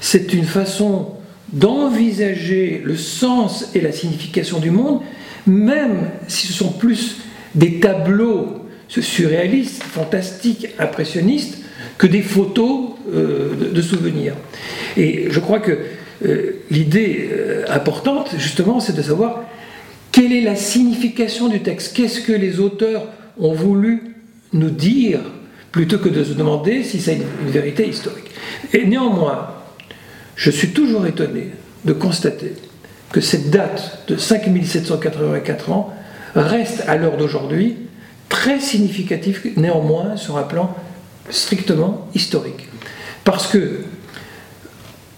c'est 0.00 0.32
une 0.32 0.44
façon 0.44 1.12
d'envisager 1.52 2.80
le 2.84 2.96
sens 2.96 3.70
et 3.74 3.80
la 3.80 3.92
signification 3.92 4.58
du 4.58 4.70
monde, 4.70 5.00
même 5.46 6.10
si 6.28 6.46
ce 6.46 6.52
sont 6.52 6.72
plus 6.72 7.18
des 7.54 7.80
tableaux 7.80 8.66
surréalistes, 8.88 9.82
fantastiques, 9.82 10.68
impressionnistes, 10.78 11.58
que 11.98 12.06
des 12.06 12.22
photos 12.22 12.90
euh, 13.12 13.72
de, 13.72 13.82
souvenirs. 13.82 14.34
Et 14.96 15.28
je 15.30 15.40
crois 15.40 15.60
que 15.60 15.78
euh, 16.24 16.52
l'idée 16.70 17.28
euh, 17.32 17.64
importante, 17.68 18.30
justement, 18.38 18.80
c'est 18.80 18.94
de 18.94 19.02
savoir 19.02 19.42
quelle 20.12 20.32
est 20.32 20.40
la 20.40 20.56
signification 20.56 21.48
du 21.48 21.60
texte, 21.62 21.96
qu'est-ce 21.96 22.20
que 22.20 22.32
les 22.32 22.60
auteurs 22.60 23.06
ont 23.38 23.52
voulu 23.52 24.14
nous 24.52 24.70
dire, 24.70 25.20
plutôt 25.72 25.98
que 25.98 26.08
de 26.08 26.24
se 26.24 26.32
demander 26.32 26.82
si 26.82 27.00
c'est 27.00 27.16
une, 27.16 27.50
vérité 27.50 27.86
historique. 27.86 28.30
Et 28.72 28.86
néanmoins, 28.86 29.50
je 30.36 30.50
suis 30.50 30.68
toujours 30.68 31.06
étonné 31.06 31.50
de 31.84 31.92
constater 31.92 32.52
que 33.12 33.20
cette 33.20 33.50
date 33.50 34.04
de 34.08 34.16
5784 34.16 35.70
ans 35.70 35.94
reste 36.34 36.82
à 36.86 36.96
l'heure 36.96 37.16
d'aujourd'hui 37.16 37.76
très 38.28 38.58
significative 38.60 39.52
néanmoins 39.56 40.16
sur 40.16 40.36
un 40.36 40.42
plan 40.42 40.74
strictement 41.30 42.08
historique. 42.14 42.68
Parce 43.24 43.46
que 43.46 43.80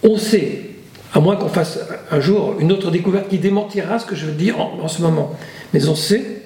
on 0.03 0.17
sait, 0.17 0.71
à 1.13 1.19
moins 1.19 1.35
qu'on 1.35 1.49
fasse 1.49 1.79
un 2.11 2.19
jour 2.19 2.55
une 2.59 2.71
autre 2.71 2.91
découverte 2.91 3.29
qui 3.29 3.37
démentira 3.37 3.99
ce 3.99 4.05
que 4.05 4.15
je 4.15 4.25
veux 4.25 4.33
dire 4.33 4.59
en, 4.59 4.87
ce 4.87 5.01
moment, 5.01 5.35
mais 5.73 5.87
on 5.87 5.95
sait 5.95 6.43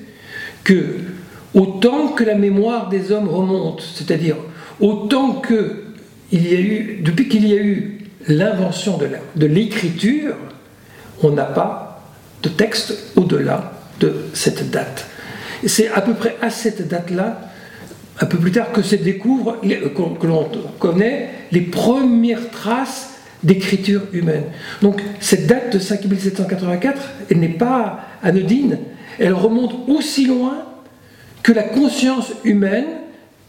que 0.64 0.98
autant 1.54 2.10
que 2.10 2.24
la 2.24 2.36
mémoire 2.36 2.90
des 2.90 3.12
hommes 3.12 3.30
remonte, 3.30 3.84
c'est-à-dire 3.94 4.38
autant 4.80 5.36
que 5.36 5.84
il 6.32 6.52
y 6.52 6.56
a 6.56 6.60
eu, 6.60 7.02
depuis 7.04 7.30
qu'il 7.30 7.48
y 7.48 7.54
a 7.54 7.62
eu 7.62 8.00
l'invention 8.28 8.98
de 9.36 9.46
l'écriture, 9.46 10.36
on 11.22 11.30
n'a 11.30 11.44
pas 11.44 12.02
de 12.42 12.50
texte 12.50 12.94
au-delà 13.16 13.74
de 14.00 14.26
cette 14.34 14.72
date. 14.72 15.06
C'est 15.66 15.90
à 15.90 16.02
peu 16.02 16.14
près 16.14 16.36
à 16.42 16.50
cette 16.50 16.88
date-là 16.88 17.53
un 18.20 18.26
peu 18.26 18.38
plus 18.38 18.52
tard 18.52 18.72
que 18.72 18.82
se 18.82 18.96
découvrent, 18.96 19.60
que 19.62 20.28
l'on 20.28 20.50
connaît, 20.80 21.30
les 21.52 21.62
premières 21.62 22.50
traces 22.52 23.14
d'écriture 23.44 24.04
humaine. 24.14 24.46
Donc 24.82 25.02
cette 25.20 25.48
date 25.48 25.74
de 25.74 25.80
5784, 25.80 27.02
elle 27.30 27.40
n'est 27.40 27.50
pas 27.50 28.02
anodine, 28.22 28.80
elle 29.20 29.34
remonte 29.34 29.90
aussi 29.90 30.26
loin 30.26 30.66
que 31.42 31.52
la 31.52 31.64
conscience 31.64 32.32
humaine 32.44 32.86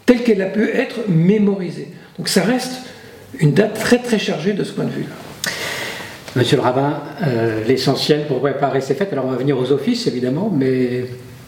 telle 0.07 0.22
qu'elle 0.22 0.42
a 0.42 0.46
pu 0.46 0.68
être 0.68 1.09
mémorisée. 1.09 1.88
Donc 2.18 2.29
ça 2.29 2.42
reste 2.42 2.83
une 3.38 3.53
date 3.53 3.74
très 3.74 3.98
très 3.98 4.18
chargée 4.18 4.53
de 4.53 4.64
ce 4.64 4.72
point 4.72 4.85
de 4.85 4.90
vue-là. 4.90 5.14
Monsieur 6.37 6.57
le 6.57 6.62
rabbin, 6.62 7.00
euh, 7.22 7.62
l'essentiel 7.64 8.27
pour 8.27 8.40
préparer 8.40 8.81
ces 8.81 8.94
fêtes, 8.94 9.12
alors 9.12 9.27
on 9.27 9.31
va 9.31 9.37
venir 9.37 9.57
aux 9.57 9.70
offices 9.70 10.09
évidemment, 10.09 10.53
mais 10.53 11.05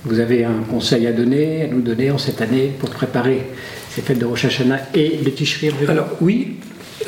vous 0.06 0.20
avez 0.20 0.44
un 0.44 0.62
conseil 0.70 1.06
à 1.08 1.12
donner, 1.12 1.64
à 1.64 1.66
nous 1.66 1.80
donner 1.80 2.12
en 2.12 2.18
cette 2.18 2.40
année 2.40 2.70
pour 2.78 2.90
préparer 2.90 3.42
ces 3.90 4.02
fêtes 4.02 4.20
de 4.20 4.24
Rosh 4.24 4.44
Hashanah 4.44 4.80
et 4.94 5.18
de 5.24 5.30
Tishri 5.30 5.70
Alors 5.88 6.16
oui, 6.20 6.58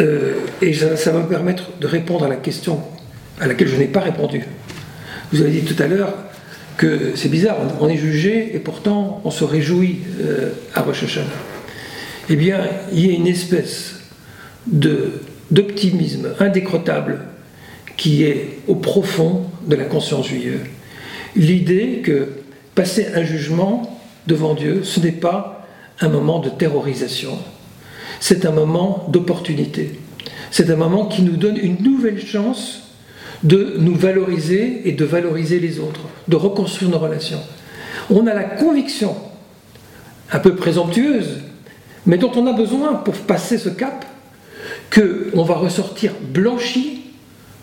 euh, 0.00 0.34
et 0.60 0.74
ça, 0.74 1.12
va 1.12 1.20
me 1.20 1.28
permettre 1.28 1.70
de 1.80 1.86
répondre 1.86 2.24
à 2.24 2.28
la 2.28 2.36
question 2.36 2.80
à 3.40 3.46
laquelle 3.46 3.68
je 3.68 3.76
n'ai 3.76 3.86
pas 3.86 4.00
répondu. 4.00 4.44
Vous 5.32 5.42
avez 5.42 5.52
dit 5.52 5.62
tout 5.62 5.80
à 5.80 5.86
l'heure 5.86 6.12
que 6.76 7.12
c'est 7.14 7.28
bizarre, 7.28 7.58
on, 7.80 7.88
est 7.88 7.96
jugé 7.96 8.54
et 8.54 8.58
pourtant 8.58 9.20
on 9.24 9.30
se 9.30 9.44
réjouit 9.44 10.00
euh, 10.20 10.50
à 10.74 10.82
Rosh 10.82 11.04
Hashanah. 11.04 11.26
Eh 12.30 12.36
bien, 12.36 12.58
il 12.92 13.06
y 13.06 13.10
a 13.10 13.14
une 13.14 13.28
espèce 13.28 14.00
d'optimisme 14.66 16.30
indécrottable 16.40 17.20
qui 17.96 18.24
est 18.24 18.58
au 18.66 18.74
profond 18.74 19.44
de 19.66 19.76
la 19.76 19.84
conscience 19.84 20.28
juive. 20.28 20.60
L'idée 21.36 22.00
que 22.02 22.28
passer 22.78 23.08
un 23.16 23.24
jugement 23.24 23.98
devant 24.28 24.54
Dieu, 24.54 24.84
ce 24.84 25.00
n'est 25.00 25.10
pas 25.10 25.66
un 25.98 26.08
moment 26.08 26.38
de 26.38 26.48
terrorisation, 26.48 27.36
c'est 28.20 28.46
un 28.46 28.52
moment 28.52 29.04
d'opportunité. 29.08 29.98
C'est 30.52 30.70
un 30.70 30.76
moment 30.76 31.06
qui 31.06 31.22
nous 31.22 31.36
donne 31.36 31.56
une 31.56 31.82
nouvelle 31.82 32.24
chance 32.24 32.92
de 33.42 33.74
nous 33.78 33.96
valoriser 33.96 34.88
et 34.88 34.92
de 34.92 35.04
valoriser 35.04 35.58
les 35.58 35.80
autres, 35.80 36.02
de 36.28 36.36
reconstruire 36.36 36.92
nos 36.92 37.00
relations. 37.00 37.40
On 38.10 38.28
a 38.28 38.32
la 38.32 38.44
conviction, 38.44 39.16
un 40.30 40.38
peu 40.38 40.54
présomptueuse, 40.54 41.40
mais 42.06 42.16
dont 42.16 42.30
on 42.36 42.46
a 42.46 42.52
besoin 42.52 42.94
pour 42.94 43.14
passer 43.14 43.58
ce 43.58 43.70
cap, 43.70 44.04
qu'on 44.94 45.42
va 45.42 45.54
ressortir 45.54 46.12
blanchi 46.20 46.97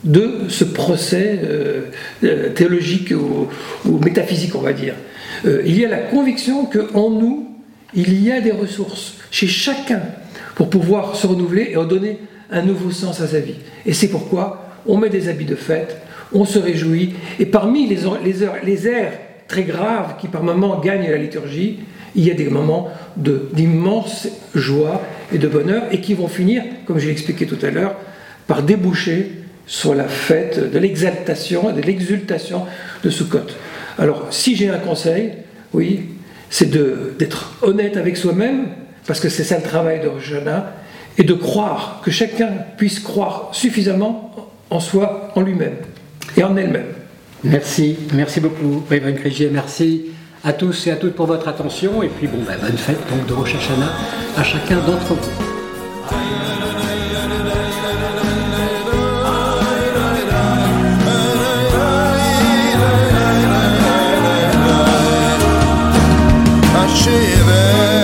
de 0.05 0.47
ce 0.49 0.63
procès 0.63 1.39
euh, 1.43 1.81
euh, 2.23 2.49
théologique 2.49 3.11
ou, 3.11 3.97
métaphysique, 3.97 4.55
on 4.55 4.61
va 4.61 4.71
dire. 4.71 4.93
Euh, 5.45 5.63
il 5.65 5.79
y 5.79 5.83
a 5.83 5.89
la 5.89 5.97
conviction 5.97 6.65
qu'en 6.65 7.09
nous, 7.09 7.49
il 7.93 8.21
y 8.23 8.31
a 8.31 8.39
des 8.39 8.51
ressources 8.51 9.15
chez 9.31 9.47
chacun 9.47 10.01
pour 10.53 10.69
pouvoir 10.69 11.15
se 11.15 11.27
renouveler 11.27 11.69
et 11.71 11.75
redonner 11.75 12.19
un 12.51 12.61
nouveau 12.61 12.91
sens 12.91 13.19
à 13.19 13.27
sa 13.27 13.39
vie. 13.39 13.55
Et 13.85 13.93
c'est 13.93 14.07
pourquoi 14.07 14.69
on 14.85 14.97
met 14.97 15.09
des 15.09 15.27
habits 15.27 15.45
de 15.45 15.55
fête, 15.55 15.97
on 16.31 16.45
se 16.45 16.59
réjouit, 16.59 17.13
et 17.39 17.45
parmi 17.45 17.87
les, 17.87 17.97
les, 18.23 18.35
les 18.63 18.87
airs 18.87 19.13
très 19.47 19.63
graves 19.63 20.15
qui 20.19 20.27
par 20.27 20.43
moments 20.43 20.79
gagnent 20.79 21.09
la 21.09 21.17
liturgie, 21.17 21.79
il 22.15 22.23
y 22.23 22.31
a 22.31 22.35
des 22.35 22.45
moments 22.45 22.89
d'immense 23.17 24.27
joie 24.53 25.01
et 25.33 25.37
de 25.37 25.47
bonheur, 25.47 25.83
et 25.91 25.99
qui 25.99 26.13
vont 26.13 26.27
finir, 26.27 26.63
comme 26.85 26.99
je 26.99 27.07
l'ai 27.07 27.11
expliqué 27.11 27.45
tout 27.47 27.57
à 27.63 27.71
l'heure, 27.71 27.95
par 28.47 28.61
déboucher 28.61 29.31
sur 29.67 29.95
la 29.95 30.07
fête 30.07 30.71
de 30.71 30.79
l'exaltation 30.79 31.69
et 31.69 31.73
de 31.73 31.81
l'exultation 31.81 32.65
de 33.03 33.09
Sukkot. 33.09 33.47
Alors, 33.97 34.27
si 34.29 34.55
j'ai 34.55 34.69
un 34.69 34.77
conseil, 34.77 35.33
oui, 35.73 36.09
c'est 36.49 36.69
d'être 36.69 37.53
honnête 37.61 37.97
avec 37.97 38.17
soi-même, 38.17 38.67
parce 39.07 39.19
que 39.19 39.29
c'est 39.29 39.43
ça 39.43 39.57
le 39.57 39.63
travail 39.63 40.01
de 40.01 40.07
Rojana, 40.07 40.73
et 41.17 41.23
de 41.23 41.33
croire, 41.33 42.01
que 42.03 42.11
chacun 42.11 42.49
puisse 42.77 42.99
croire 42.99 43.49
suffisamment 43.53 44.33
en 44.69 44.79
soi, 44.79 45.31
en 45.35 45.41
lui-même 45.41 45.77
et 46.35 46.43
en 46.43 46.57
elle-même. 46.57 46.87
Merci, 47.43 47.95
merci 48.13 48.39
beaucoup, 48.41 48.83
Révérend 48.89 49.15
Crégier, 49.15 49.49
merci 49.51 50.07
à 50.43 50.53
tous 50.53 50.87
et 50.87 50.91
à 50.91 50.95
toutes 50.95 51.15
pour 51.15 51.27
votre 51.27 51.47
attention, 51.47 52.03
et 52.03 52.09
puis 52.09 52.27
bon, 52.27 52.39
ben, 52.45 52.57
bonne 52.61 52.77
fête 52.77 52.99
donc 53.09 53.25
de 53.27 53.33
Rosh 53.33 53.55
à 54.37 54.43
chacun 54.43 54.77
d'entre 54.77 55.13
vous. 55.13 55.44
shiver 66.95 67.94